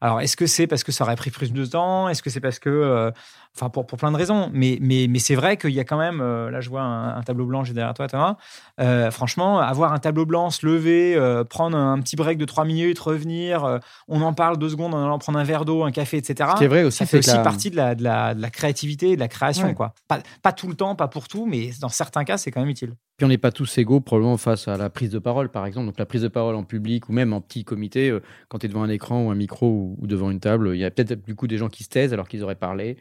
[0.00, 2.08] Alors, est-ce que c'est parce que ça aurait pris plus de temps?
[2.08, 3.12] Est-ce que c'est parce que.
[3.58, 4.50] Enfin, pour, pour plein de raisons.
[4.52, 6.20] Mais, mais, mais c'est vrai qu'il y a quand même.
[6.20, 8.36] euh, là, je vois un, un tableau blanc, j'ai derrière toi, Thomas.
[8.80, 12.64] Euh, franchement, avoir un tableau blanc, se lever, euh, prendre un petit break de trois
[12.66, 13.78] minutes, revenir, euh,
[14.08, 16.50] on en parle deux secondes en allant prendre un verre d'eau, un café, etc.
[16.52, 18.34] Ce qui est vrai aussi, ça fait c'est aussi la- partie de la, de, la,
[18.34, 19.68] de la créativité de la création.
[19.68, 19.74] Ouais.
[19.74, 19.94] Quoi.
[20.06, 22.68] Pas, pas tout le temps, pas pour tout, mais dans certains cas, c'est quand même
[22.68, 22.92] utile.
[23.16, 25.86] Puis on n'est pas tous égaux probablement face à la prise de parole, par exemple.
[25.86, 28.14] Donc la prise de parole en public ou même en petit comité,
[28.48, 30.80] quand tu es devant un écran ou un micro ou, ou devant une table, il
[30.80, 32.98] y a peut-être du coup des gens qui se taisent alors qu'ils auraient parlé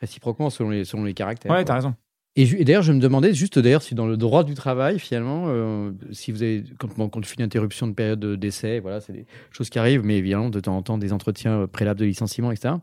[0.00, 1.52] réciproquement selon les, selon les caractères.
[1.52, 1.94] Ouais, t'as raison.
[2.38, 5.92] Et, d'ailleurs, je me demandais juste d'ailleurs si dans le droit du travail, finalement, euh,
[6.12, 9.00] si vous avez, quand, bon, quand tu fais une interruption de période de- d'essai, voilà,
[9.00, 11.98] c'est des choses qui arrivent, mais évidemment, de temps en temps, des entretiens euh, préalables
[11.98, 12.74] de licenciement, etc.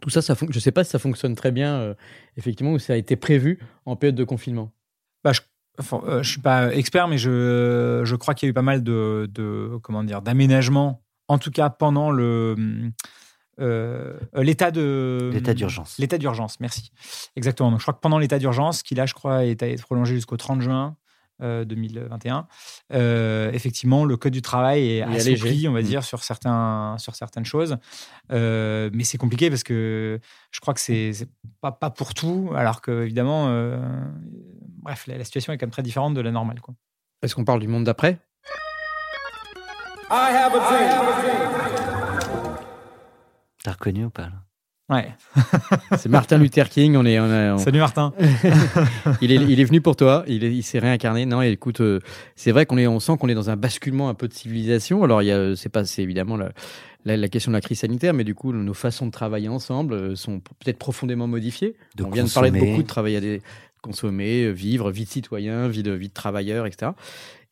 [0.00, 1.94] Tout ça, ça je ne sais pas si ça fonctionne très bien, euh,
[2.38, 4.72] effectivement, ou ça a été prévu en période de confinement.
[5.24, 5.42] Bah, je,
[5.78, 8.62] enfin, euh, je suis pas expert, mais je, je crois qu'il y a eu pas
[8.62, 12.56] mal de, de comment dire d'aménagements, en tout cas pendant le
[13.60, 15.96] euh, euh, l'état de L'état d'urgence.
[15.98, 16.90] L'état d'urgence, merci.
[17.36, 17.70] Exactement.
[17.70, 20.60] Donc, je crois que pendant l'état d'urgence, qui là, je crois, est, prolongé jusqu'au 30
[20.62, 20.96] juin
[21.42, 22.46] euh, 2021,
[22.92, 25.68] euh, effectivement, le code du travail est assoupli, allégé.
[25.68, 25.84] on va Mm.
[25.84, 27.76] dire, sur, certains, sur certaines choses.
[28.32, 31.12] Euh, mais c'est compliqué parce que je crois que c'est
[31.60, 33.78] pas, pas pour tout, alors que, évidemment, euh,
[34.82, 36.60] bref, la, la situation est quand même très différente de la normale.
[36.60, 36.74] Quoi.
[37.22, 38.18] Est-ce qu'on parle du monde d'après?
[43.64, 44.32] T'as reconnu ou pas là?
[44.88, 45.08] Ouais.
[45.96, 48.12] C'est Martin Luther King, on est, on a- on- Salut Martin.
[49.20, 51.26] il, est, il est venu pour toi, il, est- il s'est réincarné.
[51.26, 52.00] Non, écoute, euh,
[52.34, 55.04] c'est vrai qu'on est, on sent qu'on est dans un basculement un peu de civilisation.
[55.04, 56.50] Alors, il y a, c'est pas, c'est évidemment la,
[57.04, 59.94] la, la question de la crise sanitaire, mais du coup, nos façons de travailler ensemble
[59.94, 61.76] euh, sont peut-être profondément modifiées.
[61.94, 63.42] De on vient de parler de beaucoup de travailler à des
[63.82, 66.90] consommer, euh, vivre, vie de citoyen, vie de vie de travailleur, etc.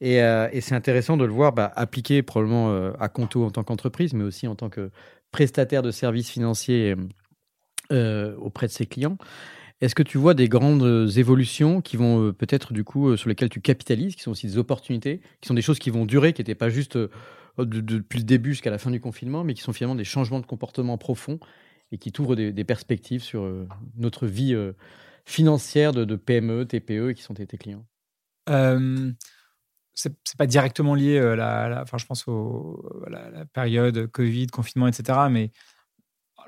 [0.01, 3.51] Et, euh, et c'est intéressant de le voir bah, appliqué probablement euh, à Conto en
[3.51, 4.91] tant qu'entreprise, mais aussi en tant que
[5.31, 6.95] prestataire de services financiers
[7.91, 9.17] euh, auprès de ses clients.
[9.81, 13.31] Est-ce que tu vois des grandes euh, évolutions qui vont euh, peut-être du coup sur
[13.31, 16.35] lesquelles tu capitalises, qui sont aussi des opportunités, qui sont des choses qui vont durer,
[16.35, 17.11] qui n'étaient pas juste de-
[17.59, 20.45] depuis le début jusqu'à la fin du confinement, mais qui sont finalement des changements de
[20.45, 21.39] comportement profonds
[21.93, 23.51] et qui t'ouvrent des, perspectives sur
[23.97, 24.55] notre vie
[25.25, 27.87] financière de, de PME, TPE qui sont tes, clients?
[29.99, 34.87] C'est pas directement lié, euh, la, enfin, je pense au, à la, période Covid, confinement,
[34.87, 35.19] etc.
[35.29, 35.51] Mais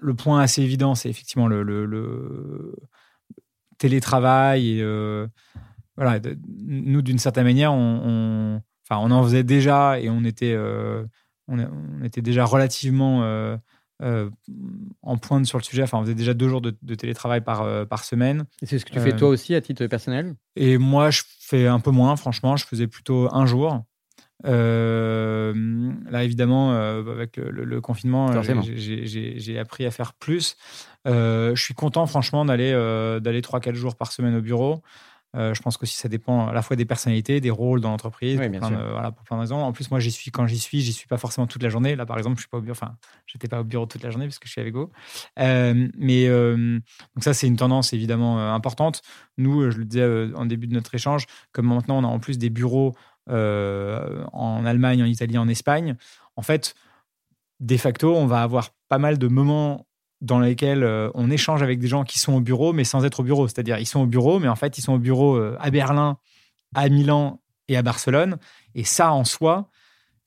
[0.01, 2.77] le point assez évident, c'est effectivement le, le-
[3.79, 4.81] télétravail.
[4.81, 5.27] Euh,
[5.97, 6.21] voilà,
[6.59, 11.05] nous, d'une certaine manière, on, en faisait déjà et on était, euh,
[11.49, 13.23] on était déjà relativement
[14.03, 14.31] euh,
[15.03, 15.83] en pointe sur le sujet.
[15.83, 18.45] Enfin, on faisait déjà deux jours de, de télétravail par, euh, par semaine.
[18.63, 20.35] Et c'est ce que tu fais Euh, toi aussi à titre personnel?
[20.57, 22.57] Et moi, je fais un peu moins, franchement.
[22.57, 23.83] Je faisais plutôt un jour.
[24.47, 30.57] Euh, là, évidemment, euh, avec le, confinement, j'ai- appris à faire plus.
[31.07, 32.73] Euh, je suis content, franchement, d'aller
[33.23, 34.83] d'aller 3-4 jours par semaine au bureau.
[35.37, 38.39] Euh, je pense que ça dépend à la fois des personnalités, des rôles dans l'entreprise,
[38.39, 39.59] Oui, pour, voilà, pour plein de raisons.
[39.59, 41.95] En plus, moi, j'y suis quand j'y suis, j'y suis pas forcément toute la journée.
[41.95, 42.73] Là, par exemple, je suis pas au bureau.
[42.73, 44.91] Enfin, j'étais pas au bureau toute la journée parce que je suis avec Go.
[45.39, 46.81] Euh, mais euh,
[47.15, 49.03] donc ça, c'est une tendance évidemment euh, importante.
[49.39, 52.39] Nous, je le disais en début de notre échange, comme maintenant on a en plus
[52.39, 52.95] des bureaux
[53.29, 55.95] en Allemagne, en Italie, en Espagne.
[56.35, 56.75] En fait,
[57.61, 59.87] de facto, on va avoir pas mal de moments
[60.21, 63.21] dans lesquels euh, on échange avec des gens qui sont au bureau, mais sans être
[63.21, 63.49] au bureau.
[63.49, 66.19] C'est-à-dire, ils sont au bureau, mais en fait, ils sont au bureau euh, à Berlin,
[66.75, 68.39] à Milan et à Barcelone.
[68.75, 69.71] Et ça, en soi,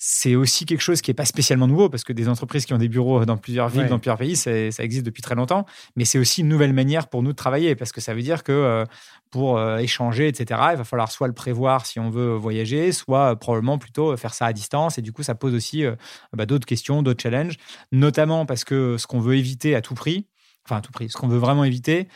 [0.05, 2.77] c'est aussi quelque chose qui n'est pas spécialement nouveau, parce que des entreprises qui ont
[2.77, 3.87] des bureaux dans plusieurs villes, Ouais.
[3.87, 5.65] dans plusieurs pays, ça existe depuis très longtemps.
[5.95, 8.43] Mais c'est aussi une nouvelle manière pour nous de travailler, parce que ça veut dire
[8.43, 8.83] que euh,
[9.31, 13.31] pour euh, échanger, etc., il va falloir soit le prévoir si on veut voyager, soit
[13.31, 14.97] euh, probablement plutôt faire ça à distance.
[14.97, 15.85] Et du coup, ça pose aussi
[16.33, 17.55] bah, d'autres questions, d'autres challenges,
[17.93, 20.27] notamment parce que ce qu'on veut éviter à tout prix,
[20.65, 22.09] enfin à tout prix, ce qu'on veut vraiment éviter,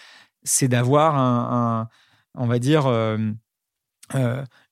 [0.44, 1.90] c'est d'avoir un, un-
[2.36, 2.86] on va dire,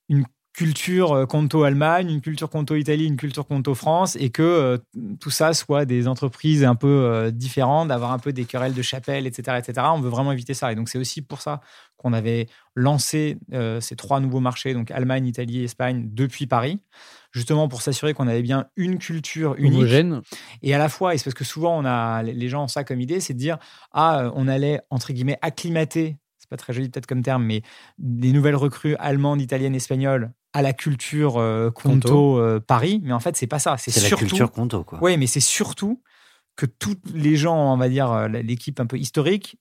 [0.08, 0.24] une
[0.56, 4.78] culture euh, Conto Allemagne, une culture Conto Italie, une culture Conto France, et que euh,
[5.20, 8.80] tout ça soit des entreprises un peu euh, différentes, d'avoir un peu des querelles de
[8.80, 9.86] chapelle, etc., etc.
[9.92, 10.72] On veut vraiment éviter ça.
[10.72, 11.60] Et donc c'est aussi pour ça
[11.98, 16.80] qu'on avait lancé euh, ces trois nouveaux marchés, donc Allemagne, Italie, Espagne, depuis Paris,
[17.32, 19.74] justement pour s'assurer qu'on avait bien une culture unique.
[19.74, 20.22] Homogène.
[20.62, 22.82] Et à la fois, et c'est parce que souvent on a, les gens ont ça
[22.82, 23.58] comme idée, c'est de dire
[23.92, 27.60] ah on allait entre guillemets acclimater, c'est pas très joli peut-être comme terme, mais
[27.98, 32.38] des nouvelles recrues allemandes, italiennes, espagnoles à la culture euh, Conto, Conto.
[32.38, 34.98] euh, Paris, mais en fait c'est pas ça, c'est C'est la surtout culture conto, quoi.
[35.02, 36.02] oui, mais c'est surtout
[36.56, 39.58] que tous les gens, on va dire euh, l'équipe un peu historique,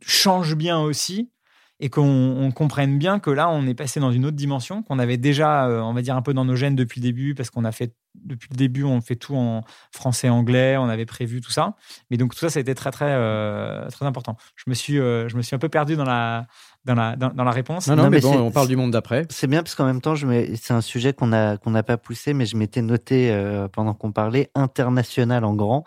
[0.00, 1.32] changent bien aussi
[1.80, 5.00] et qu'on on comprenne bien que là, on est passé dans une autre dimension qu'on
[5.00, 7.64] avait déjà, on va dire, un peu dans nos gènes depuis le début, parce qu'on
[7.64, 11.50] a fait, depuis le début, on fait tout en français, anglais, on avait prévu tout
[11.50, 11.74] ça.
[12.10, 14.36] Mais donc, tout ça, ça a été très, très, euh, très important.
[14.56, 16.46] Je me, suis, euh, je me suis un peu perdu dans la,
[16.84, 17.86] dans la, dans, dans la réponse.
[17.86, 19.26] Non, non, Non, mais, mais bon, on parle du monde d'après.
[19.30, 22.34] C'est bien parce qu'en même temps, c'est un sujet qu'on a qu'on n'a pas poussé,
[22.34, 25.84] mais je m'étais noté euh, pendant qu'on parlait international en grand.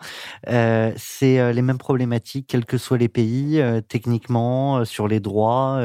[0.48, 5.08] Euh, c'est euh, les mêmes problématiques, quels que soient les pays, euh, techniquement, euh, sur
[5.08, 5.80] les droits.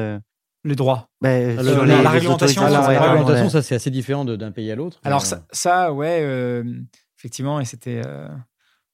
[0.68, 1.10] Les droits.
[1.22, 3.50] bah, Ah, sur la- les- la les réglementation, Ah, la, ouais.
[3.50, 5.00] ça c'est assez différent d'un pays à l'autre.
[5.06, 6.64] Alors, mais, ça, euh, ça, ouais, euh,
[7.18, 8.02] effectivement, et c'était.
[8.06, 8.28] euh,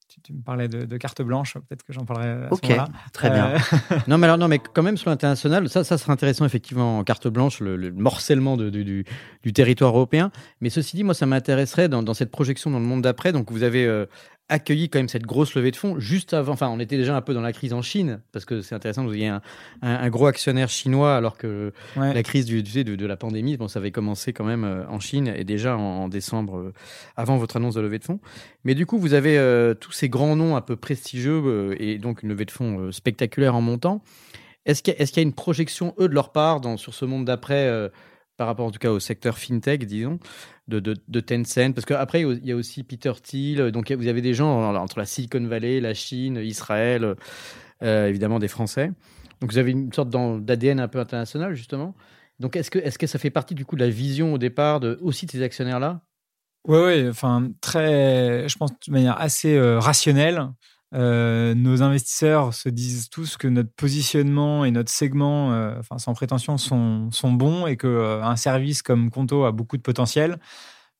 [0.08, 2.70] tu, tu me parlais de, de carte blanche, peut-être que j'en parlerai à ce Ok,
[3.12, 3.46] très bien.
[3.54, 3.58] Euh,
[4.06, 7.02] Non, mais alors, non, mais quand même sur l'international, ça, ça serait intéressant effectivement en
[7.04, 9.04] carte blanche, le, le morcellement de- du, du-
[9.42, 10.30] du territoire européen.
[10.60, 13.32] Mais ceci dit, moi, ça m'intéresserait dans, dans cette projection dans le monde d'après.
[13.32, 14.06] Donc, vous avez euh,
[14.50, 16.52] accueilli quand même cette grosse levée de fonds juste avant.
[16.52, 19.04] Enfin, on était déjà un peu dans la crise en Chine parce que c'est intéressant.
[19.04, 19.40] Vous ayez un,
[19.80, 22.12] un- un gros actionnaire chinois alors que ouais.
[22.12, 25.00] la crise du, de, de la pandémie, bon, ça avait commencé quand même euh, en
[25.00, 26.72] Chine et déjà en, en décembre, euh,
[27.16, 28.20] avant votre annonce de levée de fonds.
[28.64, 31.98] Mais du coup, vous avez euh, tous ces grands noms un peu prestigieux euh, et
[31.98, 34.02] donc une levée de fonds spectaculaire en montant.
[34.66, 37.24] Est-ce qu'il y, y a une projection, eux, de leur part, dans, sur ce monde
[37.24, 37.90] d'après,
[38.36, 40.18] par rapport en tout cas au secteur fintech, disons,
[40.68, 44.08] de, de, de Tencent Parce qu'après, il y a aussi Peter Thiel, euh, donc vous
[44.08, 47.14] avez des gens euh, entre la Silicon Valley, la Chine, Israël,
[47.82, 48.90] euh, évidemment des Français.
[49.40, 51.94] Donc vous avez une sorte d'ADN un peu international, justement.
[52.40, 54.80] Donc est-ce que, est que ça fait partie du coup de la vision au départ
[54.80, 56.02] de, aussi de ces actionnaires-là?
[56.66, 60.48] Oui, oui, enfin, très, je pense de manière assez euh, rationnelle.
[60.92, 66.58] Euh, nos investisseurs se disent tous que notre positionnement et notre segment, euh, sans prétention,
[66.58, 70.38] sont, bons et qu'un service comme Conto a beaucoup de potentiel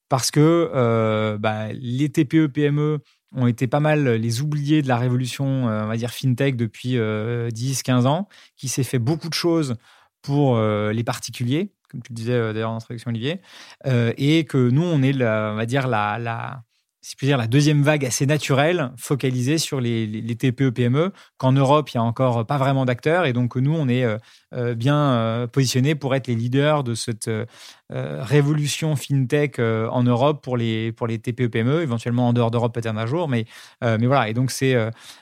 [0.08, 3.00] parce que euh, bah, les TPE, PME
[3.36, 6.96] ont été pas mal les oubliés de la révolution, euh, on va dire, fintech depuis
[6.96, 9.76] 10-15 ans, qui s'est fait beaucoup de choses
[10.24, 13.40] pour euh, les particuliers, comme tu le disais euh, d'ailleurs en introduction, Olivier,
[13.86, 16.62] euh, et que nous, on est, on va dire, la, la,
[17.04, 21.12] si je dire, la deuxième vague assez naturelle, focalisée sur les, les, les TPE, PME,
[21.36, 24.16] qu'en Europe, il y a encore pas vraiment d'acteurs, et donc nous, on est euh,
[24.54, 27.44] euh, bien euh, positionnés pour être les leaders de cette euh,
[27.90, 32.96] révolution fintech en Europe pour les, pour les TPE, PME, éventuellement en dehors d'Europe peut-être
[32.96, 33.44] un jour, mais,
[33.82, 34.74] mais voilà, et donc c'est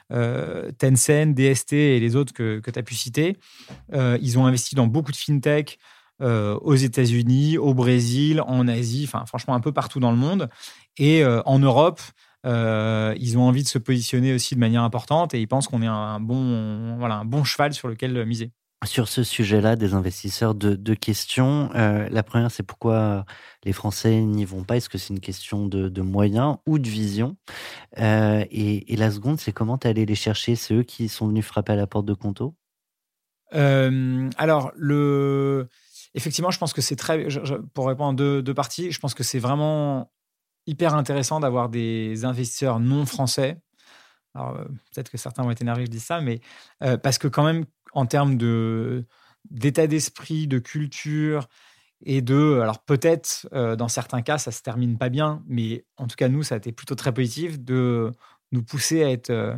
[0.09, 3.37] Tencent, DST et les autres que, que tu as pu citer,
[3.93, 5.79] ils ont investi dans beaucoup de fintech,
[6.23, 10.49] euh, aux États-Unis, au Brésil, en Asie, enfin franchement un peu partout dans le monde.
[10.97, 12.01] Et euh, en Europe,
[12.47, 15.83] euh, ils ont envie de se positionner aussi de manière importante et ils pensent qu'on
[15.83, 18.51] est un bon, voilà, un bon cheval sur lequel miser.
[18.85, 21.71] Sur ce sujet-là, des investisseurs, deux, questions.
[21.77, 23.25] Euh, la première, c'est pourquoi
[23.65, 24.77] les Français n'y vont pas?
[24.77, 27.37] Est-ce que c'est une question de, de moyens ou de vision?
[27.99, 30.57] Euh, et, et, la seconde, c'est comment tu allé les chercher?
[30.57, 32.57] C'est eux qui sont venus frapper à la porte de Conto?
[33.55, 35.69] Euh, Alors, le...
[36.15, 37.27] effectivement, je pense que c'est très.
[37.75, 40.13] Pour répondre en deux, parties, je pense que c'est vraiment
[40.67, 43.61] hyper intéressant d'avoir des investisseurs non français.
[44.35, 46.41] Alors, euh, peut-être que certains vont être énervés que je dise ça, mais
[46.83, 49.07] euh, parce que quand même, en termes de,
[49.51, 51.49] d'état d'esprit, de culture
[52.05, 52.61] et de.
[52.61, 56.43] Alors peut-être dans certains cas ça se termine pas bien, mais en tout cas nous
[56.43, 58.11] ça a été plutôt très positif de
[58.51, 59.57] nous pousser à être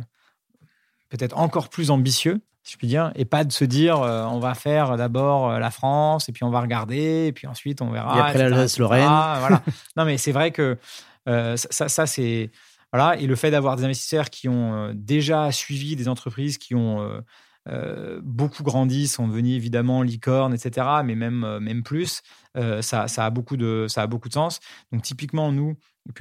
[1.09, 4.55] peut-être encore plus ambitieux si je puis dire, et pas de se dire on va
[4.55, 8.17] faire d'abord la France et puis on va regarder et puis ensuite on verra.
[8.17, 9.05] Et après l'Alsace-Lorraine.
[9.05, 9.61] Voilà.
[9.95, 10.77] non mais c'est vrai que
[11.25, 12.51] ça, ça c'est
[12.91, 17.21] voilà et le fait d'avoir des investisseurs qui ont déjà suivi des entreprises qui ont
[17.67, 20.87] euh, beaucoup grandi, sont devenus évidemment licornes, etc.
[21.03, 22.21] Mais même, euh, même plus,
[22.57, 24.59] euh, ça, ça, a beaucoup de, ça a beaucoup de sens.
[24.91, 25.75] Donc typiquement, nous,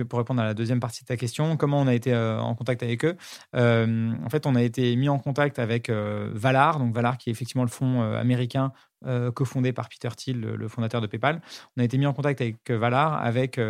[0.09, 2.83] pour répondre à la deuxième partie de ta question, comment on a été en contact
[2.83, 3.17] avec eux
[3.55, 7.65] En fait, on a été mis en contact avec Valar, donc Valar qui est effectivement
[7.65, 8.73] le fonds américain
[9.35, 11.43] cofondé par Peter Thiel, le, fondateur de PayPal.
[11.77, 13.61] On a été mis en contact avec Valar, avec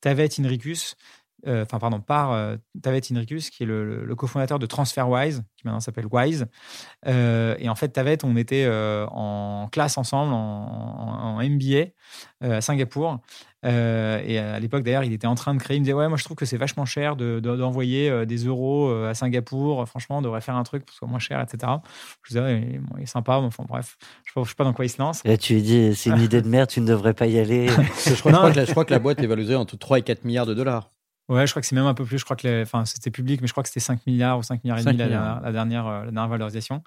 [0.00, 0.96] Tavet Inricus,
[1.46, 5.80] euh, enfin pardon, par euh, Tavet Inricus, qui est le, cofondateur de TransferWise, qui maintenant
[5.80, 6.46] s'appelle Wise.
[7.06, 11.92] Euh, et en fait, Tavet, on était en classe ensemble, en, MBA
[12.42, 13.20] à Singapour.
[13.64, 13.68] et
[14.38, 15.78] à l'époque, d'ailleurs, il était en train de créer.
[15.78, 18.90] Il me disait Ouais, moi, je trouve que c'est vachement cher d'envoyer de, des euros
[18.90, 19.88] à Singapour.
[19.88, 21.72] Franchement, on devrait faire un truc pour que ce soit moins cher, etc.
[22.24, 23.36] Je disais Ouais, il est sympa.
[23.36, 25.24] Enfin, bref, je ne sais, pas dans quoi il se lance.
[25.24, 27.68] Là, tu lui dis C'est une idée de merde, tu ne devrais pas y aller.
[28.06, 30.24] je, crois, que la, je crois que la boîte est valorisée entre 3 et 4
[30.24, 30.90] milliards de dollars.
[31.30, 32.18] Ouais, je crois que c'est même un peu plus.
[32.18, 34.64] Je crois que enfin, c'était public, mais je crois que c'était 5 milliards ou 5
[34.64, 35.06] milliards et demi la,
[35.52, 36.82] dernière, euh, la dernière valorisation.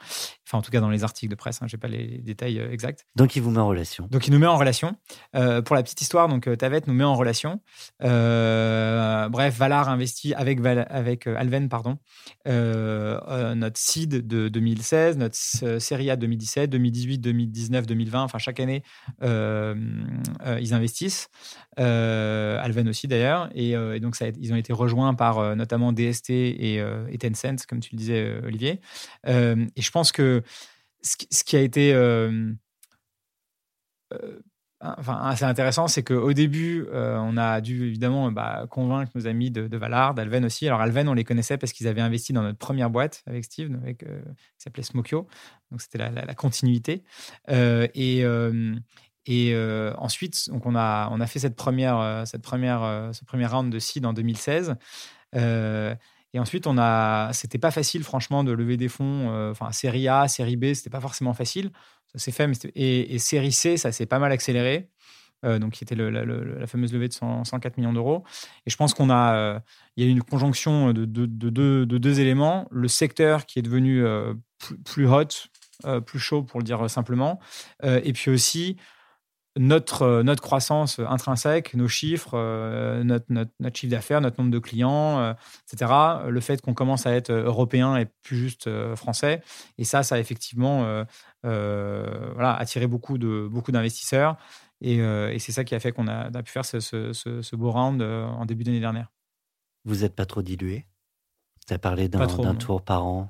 [0.46, 2.60] Enfin, en tout cas, dans les articles de presse, hein, je n'ai pas les détails
[2.60, 3.06] euh, exacts.
[3.16, 4.06] Donc, il vous met en relation.
[4.12, 4.98] Donc, il nous met en relation.
[5.34, 7.62] Euh, pour la petite histoire, donc Tavet nous met en relation.
[8.02, 11.98] bref, Valar investit avec, avec Alven, pardon,
[12.46, 15.38] notre seed de 2016, notre
[15.80, 18.24] série A 2017, 2018, 2019, 2020.
[18.24, 18.84] Enfin, chaque année,
[19.22, 21.30] ils investissent.
[21.78, 23.50] Alven aussi, d'ailleurs.
[23.56, 27.80] Et, et donc, ils ont été rejoints par euh, notamment DST euh, et, Tencent, comme
[27.80, 28.80] tu le disais, euh, Olivier.
[29.26, 30.44] et je pense que
[31.02, 31.94] ce, qui a été
[34.80, 39.68] enfin, assez intéressant, c'est qu'au début, on a dû évidemment bah, convaincre nos amis de,
[39.68, 40.68] de Valard, d'Alven aussi.
[40.68, 43.76] Alors, Alven, on les connaissait parce qu'ils avaient investi dans notre première boîte avec Steve,
[43.82, 44.06] avec, qui
[44.58, 45.28] s'appelait Smokyo.
[45.72, 47.04] Donc, c'était la, continuité.
[47.50, 48.24] et,
[49.26, 53.14] et euh, ensuite, donc on, a, on a fait cette première, euh, cette première, euh,
[53.14, 54.76] ce premier round de seed en 2016.
[55.36, 59.30] et ensuite, on a, c'était pas facile, franchement, de lever des fonds.
[59.52, 61.72] Enfin, série A, série B, c'était pas forcément facile.
[62.12, 64.90] Ça s'est fait, mais et, série C, ça s'est pas mal accéléré.
[65.44, 68.24] donc, qui était la, fameuse levée de 104 millions d'euros.
[68.66, 69.62] Et je pense qu'on y a
[69.98, 71.50] eu une conjonction de, de, de,
[71.86, 72.68] de, deux éléments.
[72.72, 74.04] Le secteur qui est devenu
[74.84, 75.50] plus, hot,
[76.06, 77.40] plus chaud, pour le dire simplement.
[77.84, 78.78] et puis aussi,
[79.58, 84.52] notre, euh, notre croissance intrinsèque, nos chiffres, euh, notre, notre, notre chiffre d'affaires, notre nombre
[84.52, 85.34] de clients, euh,
[85.72, 85.92] etc.
[86.28, 89.42] Le fait qu'on commence à être européen et plus juste français.
[89.78, 91.06] Et ça, ça a effectivement
[91.44, 94.38] voilà, attiré beaucoup, de, beaucoup d'investisseurs.
[94.82, 97.56] Et, et c'est ça qui a fait qu'on a, a pu faire ce, ce, ce,
[97.56, 99.12] beau round en début d'année dernière.
[99.86, 100.86] Vous n'êtes pas trop dilué?
[101.68, 103.30] Tu as parlé d'un, d'un tour par an?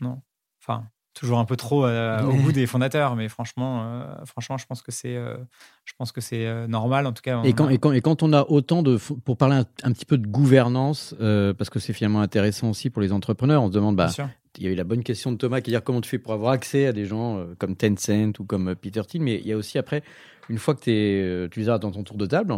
[0.00, 0.20] Non.
[0.60, 4.66] Enfin, toujours un peu trop euh, au goût des fondateurs, mais franchement, euh, franchement, je
[4.66, 5.36] pense que c'est, euh,
[5.84, 7.42] je pense que c'est normal en tout cas.
[7.42, 10.18] Et quand, et quand, et quand on a autant de, pour parler un, petit peu
[10.18, 14.10] de gouvernance, parce que c'est finalement intéressant aussi pour les entrepreneurs, on se demande, bah,
[14.58, 16.32] il y a eu la bonne question de Thomas qui dit comment tu fais pour
[16.32, 19.56] avoir accès à des gens comme Tencent ou comme Peter Thiel, mais il y a
[19.56, 20.02] aussi après
[20.48, 22.54] une fois que es, tu les as dans ton tour de table,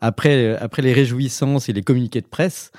[0.00, 2.72] après, après les réjouissances et les communiqués de presse,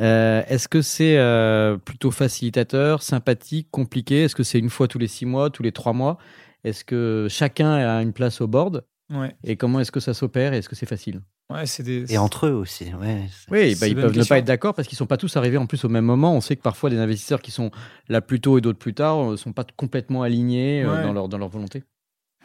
[0.00, 4.24] euh, est-ce que c'est euh, plutôt facilitateur, sympathique, compliqué?
[4.24, 6.18] Est-ce que c'est une fois tous les six mois, tous les trois mois?
[6.64, 8.84] Est-ce que chacun a une place au board?
[9.12, 9.36] Ouais.
[9.44, 11.20] Et comment est-ce que ça s'opère Est-ce que c'est facile?
[11.50, 12.12] Ouais, des...
[12.12, 12.86] Et entre eux aussi.
[12.94, 13.26] Ouais.
[13.50, 15.58] Oui, bah, ils peuvent ne pas être d'accord parce qu'ils ne sont pas tous arrivés
[15.58, 16.34] en plus au même moment.
[16.34, 17.70] On sait que parfois des investisseurs qui sont
[18.08, 21.28] là plus tôt et d'autres plus tard ne euh, sont pas complètement alignés dans, leur,
[21.28, 21.84] dans leur volonté.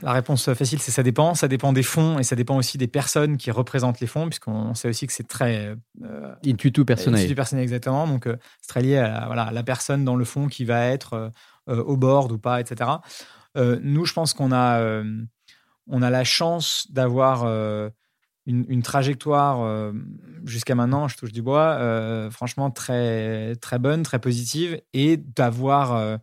[0.01, 1.33] La réponse facile, c'est ça dépend.
[1.33, 4.73] Ça dépend des fonds et ça dépend aussi des personnes qui représentent les fonds, puisqu'on
[4.73, 5.75] sait aussi que c'est très.
[6.03, 7.19] Euh, intuitu personnel.
[7.19, 8.07] Intuitu personnel, exactement.
[8.07, 10.85] Donc, euh, c'est très lié à la, voilà, la personne dans le fond qui va
[10.85, 11.29] être euh,
[11.69, 12.89] euh, au board ou pas, etc.
[13.55, 15.03] nous, je pense qu'on a,
[15.87, 17.45] on a la chance d'avoir
[18.45, 19.91] une, une, trajectoire
[20.45, 26.19] jusqu'à maintenant, je touche du bois, franchement très, très bonne, très positive, et d'avoir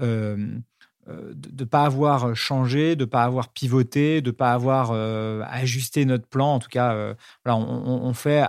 [0.00, 0.58] euh,
[1.06, 5.42] de ne pas avoir changé, de ne pas avoir pivoté, de ne pas avoir euh,
[5.48, 6.54] ajusté notre plan.
[6.54, 7.14] En tout cas, euh,
[7.46, 8.48] on, fait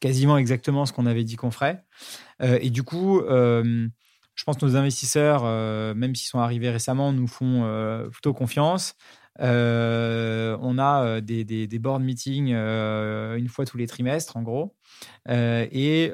[0.00, 1.84] quasiment exactement ce qu'on avait dit qu'on ferait.
[2.40, 5.44] et du coup, je pense que nos investisseurs,
[5.94, 8.94] même s'ils sont arrivés récemment, nous font plutôt confiance.
[9.38, 14.36] Euh, on a euh, des, des, des board meetings euh, une fois tous les trimestres,
[14.36, 14.74] en gros.
[15.28, 16.10] et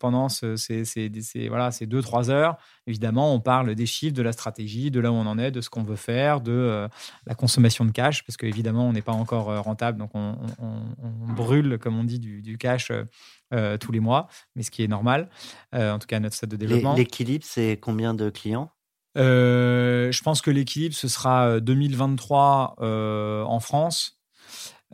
[0.00, 4.14] pendant ce, ces, ces, ces, voilà, ces deux, trois heures, évidemment, on parle des chiffres,
[4.14, 6.88] de la stratégie, de là où on en est, de ce qu'on veut faire, de
[7.26, 11.78] la consommation de cash, parce qu'évidemment, on n'est pas encore rentable, donc on, on, brûle,
[11.78, 12.92] comme on dit, du, du cash
[13.80, 15.30] tous les mois, mais ce qui est normal,
[15.72, 16.94] en tout cas à notre stade de développement.
[16.94, 18.70] L'équilibre, c'est combien de clients?
[19.16, 24.18] Je pense que l'équilibre, ce sera 2023 euh, euh, en France.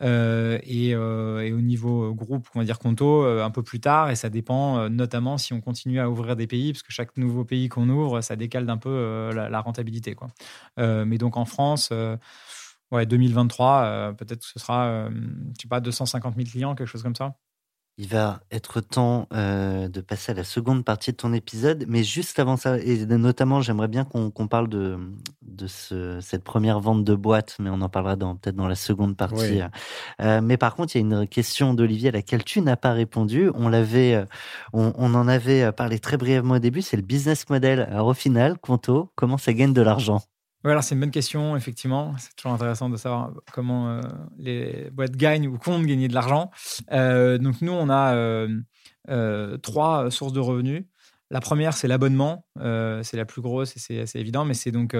[0.01, 4.89] et, au niveau groupe, on va dire Conto, un peu plus tard, et ça dépend
[4.89, 8.21] notamment si on continue à ouvrir des pays, parce que chaque nouveau pays qu'on ouvre,
[8.21, 10.15] ça décale d'un peu la, rentabilité.
[10.77, 11.91] Mais donc en France,
[12.91, 17.15] ouais, 2023, peut-être que ce sera, je sais pas, 250 000 clients, quelque chose comme
[17.15, 17.35] ça.
[18.01, 22.05] Il va être temps euh, de passer à la seconde partie de ton épisode, mais
[22.05, 24.97] juste avant ça, et notamment, j'aimerais bien qu'on qu parle de,
[25.41, 29.17] de ce, cette première vente de boîte, mais on en parlera peut-être dans la seconde
[29.17, 29.59] partie.
[30.21, 32.93] Euh, mais par contre, il y a une question d'Olivier à laquelle tu n'as pas
[32.93, 33.51] répondu.
[33.53, 34.23] On l'avait,
[34.71, 36.81] on, on, en avait parlé très brièvement au début.
[36.81, 37.81] C'est le business model.
[37.81, 40.21] Alors au final, Conto, comment ça gagne de l'argent?
[40.65, 42.15] Oui, alors c'est une bonne question, effectivement.
[42.17, 44.01] C'est toujours intéressant de savoir comment euh,
[44.37, 46.51] les boîtes gagnent ou comptent gagner de l'argent.
[46.91, 50.83] Euh, donc nous, on a euh, trois sources de revenus.
[51.31, 52.45] La première, c'est l'abonnement.
[52.57, 54.95] c'est la plus grosse et c'est assez évident, mais c'est donc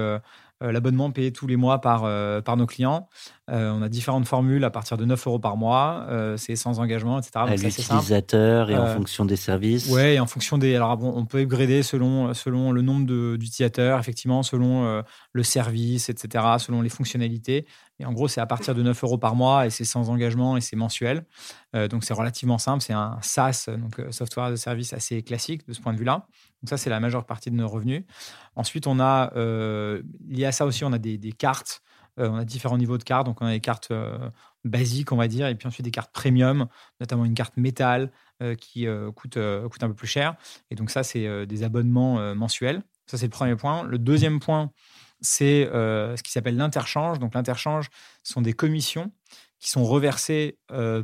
[0.62, 3.08] euh, l'abonnement payé tous les mois par, euh, par nos clients.
[3.50, 6.06] Euh, on a différentes formules à partir de 9 euros par mois.
[6.36, 7.32] c'est sans engagement, etc.
[7.36, 9.90] À l'utilisateur et en fonction des services.
[9.90, 10.76] Oui, et en fonction des.
[10.76, 13.06] Alors, bon, on peut upgrader selon, selon le nombre
[13.38, 17.66] d'utilisateurs, effectivement, selon le service, etc., selon les fonctionnalités.
[18.06, 20.62] En gros, c'est à partir de 9 euros par mois et c'est sans engagement et
[20.62, 21.26] c'est mensuel.
[21.74, 22.82] donc, c'est relativement simple.
[22.82, 26.26] C'est un SaaS, donc software de service assez classique de ce point de vue-là.
[26.62, 28.04] Donc ça, c'est la majeure partie de nos revenus.
[28.56, 31.82] Ensuite, on a, euh, lié à ça aussi, on a des, cartes.
[32.20, 33.26] Euh, on a différents niveaux de cartes.
[33.26, 34.30] Donc, on a des cartes euh,
[34.66, 36.68] basiques, on va dire, et puis ensuite des cartes premium,
[37.00, 38.12] notamment une carte métal
[38.62, 38.88] qui
[39.18, 39.38] coûte,
[39.70, 40.38] coûte un peu plus cher.
[40.72, 42.84] Et donc, ça, c'est des abonnements mensuels.
[43.06, 43.84] Ça, c'est le premier point.
[43.84, 44.72] Le deuxième point,
[45.22, 47.20] c'est ce qui s'appelle l'interchange.
[47.20, 47.90] Donc, l'interchange
[48.24, 49.12] sont des commissions
[49.60, 50.58] qui sont reversées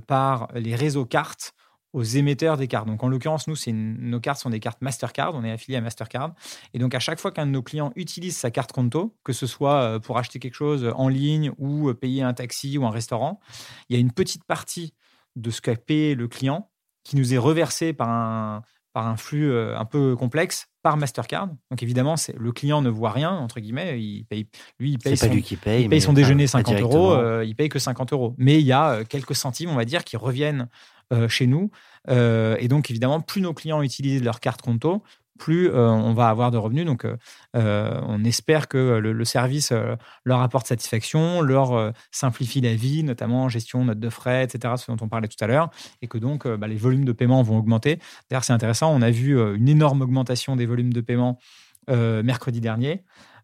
[0.07, 1.55] par les réseaux cartes
[1.95, 2.88] aux émetteurs des cartes.
[2.88, 6.36] Donc en l'occurrence, nous, nos cartes sont des cartes Mastercard, on est affilié à Mastercard.
[6.74, 9.47] Et donc à chaque fois qu'un de nos clients utilise sa carte Conto, que ce
[9.47, 12.89] soit euh, pour acheter quelque chose en ligne ou euh, payer un taxi ou un
[12.89, 13.39] restaurant,
[13.88, 14.93] il y a une petite partie
[15.38, 16.70] de ce qu'a payé le client
[17.05, 18.61] qui nous est reversé par un,
[18.96, 21.50] par un flux euh, un peu complexe par Mastercard.
[21.70, 24.02] Donc évidemment, c'est le client ne voit rien entre guillemets.
[24.02, 24.48] Il paye,
[24.80, 27.41] lui, il paye son, lui qui paye, il paye son déjeuner 50 euros.
[27.43, 28.34] il paye que 50 euros.
[28.38, 30.70] Mais il y a quelques centimes, on va dire, qui reviennent
[31.14, 31.70] euh, chez nous.
[32.10, 35.04] Euh, et donc, évidemment, plus nos clients utilisent leur carte Conto,
[35.38, 36.86] plus euh, on va avoir de revenus.
[36.86, 37.06] Donc,
[37.54, 39.74] on espère que le, service
[40.24, 44.98] leur apporte satisfaction, leur simplifie la vie, notamment gestion, notes de frais, etc., ce dont
[45.02, 45.70] on parlait tout à l'heure,
[46.02, 48.00] et que donc bah, les volumes de paiement vont augmenter.
[48.30, 51.40] D'ailleurs, c'est intéressant, on a vu une énorme augmentation des volumes de paiement
[51.88, 53.04] mercredi dernier.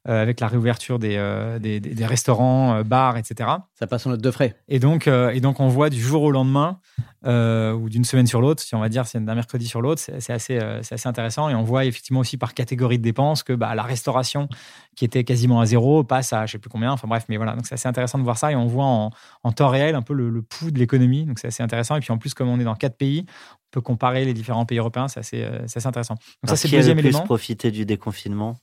[0.10, 3.48] Euh, avec la réouverture des, euh, des, des, restaurants, euh, bars, etc.
[3.76, 4.56] Ça passe en note de frais.
[4.68, 6.80] Et donc, et donc on voit du jour au lendemain,
[7.24, 10.34] ou d'une semaine sur l'autre, si on va dire, c'est d'un mercredi sur l'autre, c'est
[10.34, 11.50] assez, assez intéressant.
[11.50, 14.50] Et on voit effectivement aussi par catégorie de dépenses que bah, la restauration,
[14.96, 16.92] qui était quasiment à zéro, passe à je sais plus combien.
[16.92, 18.52] Enfin bref, mais voilà, donc c'est assez intéressant de voir ça.
[18.52, 19.12] Et on voit en,
[19.44, 21.26] en temps réel un peu le, pouls de l'économie.
[21.26, 21.96] Donc c'est assez intéressant.
[21.96, 24.66] Et puis en plus, comme on est dans quatre pays, on peut comparer les différents
[24.66, 25.08] pays européens.
[25.10, 26.16] C'est assez, assez, intéressant.
[26.16, 27.22] Donc ça, c'est le deuxième élément.
[27.22, 28.58] profiter du déconfinement?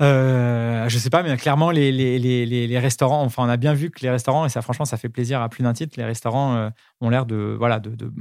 [0.00, 3.74] Euh, je sais pas, mais clairement, les, les, les, les, restaurants, enfin, on a bien
[3.74, 6.04] vu que les restaurants, et ça, franchement, ça fait plaisir à plus d'un titre, les
[6.04, 6.70] restaurants euh,
[7.00, 8.12] ont l'air de, voilà, de, de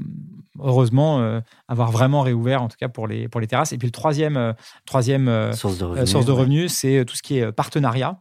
[0.59, 3.73] heureusement, euh, avoir vraiment réouvert, en tout cas pour les, pour les terrasses.
[3.73, 4.53] Et puis, le troisième, euh,
[4.85, 8.19] troisième source de revenus, source de revenus c'est tout ce qui est partenariat.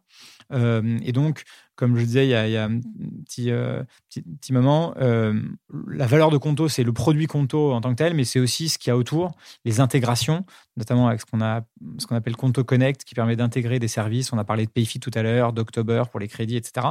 [0.53, 1.45] et donc,
[1.77, 2.81] comme je disais il y a, un
[3.25, 5.41] petit, euh, petit, moment, euh,
[5.89, 8.69] la valeur de Conto, c'est le produit Conto en tant que tel, mais c'est aussi
[8.69, 10.45] ce qu'il y a autour, les intégrations,
[10.77, 14.33] notamment avec ce qu'on qu'on appelle Conto Connect, qui permet d'intégrer des services.
[14.33, 16.87] On a parlé de Payfit tout à l'heure, d'October pour les crédits, etc.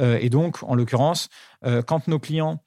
[0.00, 1.28] Euh, et donc, en l'occurrence,
[1.86, 2.62] quand nos clients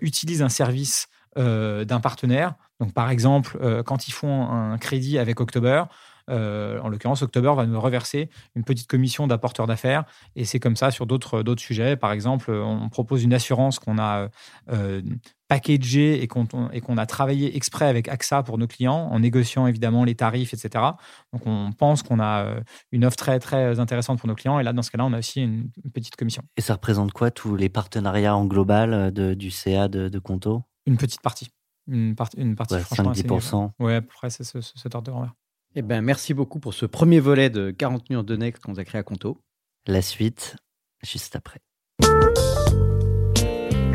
[0.00, 5.84] utilisent un service d'un partenaire, donc par exemple, quand ils font un crédit avec October,
[6.30, 10.04] euh, en l'occurrence, October va nous reverser une petite commission d'apporteur d'affaires.
[10.36, 11.96] Et c'est comme ça sur d'autres sujets.
[11.96, 14.28] Par exemple, on propose une assurance qu'on a
[14.72, 15.02] euh,
[15.48, 20.14] packagée et qu'on a travaillé exprès avec AXA pour nos clients, en négociant évidemment les
[20.14, 20.84] tarifs, etc.
[21.32, 22.60] Donc on pense qu'on a euh,
[22.92, 24.58] une offre très très intéressante pour nos clients.
[24.58, 26.42] Et là, dans ce cas-là, on a aussi une, petite commission.
[26.56, 30.62] Et ça représente quoi tous les partenariats en global du CA de, de Conto?
[30.86, 31.48] Une petite partie.
[31.86, 33.70] Une, une partie, franchement, 5-10%.
[33.78, 35.34] Oui, à peu près, c'est ce, cet ordre de grandeur.
[35.76, 38.84] Eh ben, merci beaucoup pour ce premier volet de 40 nuances de Next qu'on a
[38.84, 39.40] créé à Conto.
[39.88, 40.54] La suite,
[41.02, 41.58] juste après.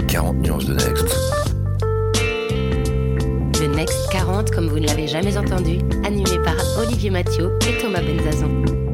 [0.09, 1.07] 40 nuances de Next.
[3.61, 8.01] Le Next 40 comme vous ne l'avez jamais entendu, animé par Olivier Mathieu et Thomas
[8.01, 8.88] Benzazon.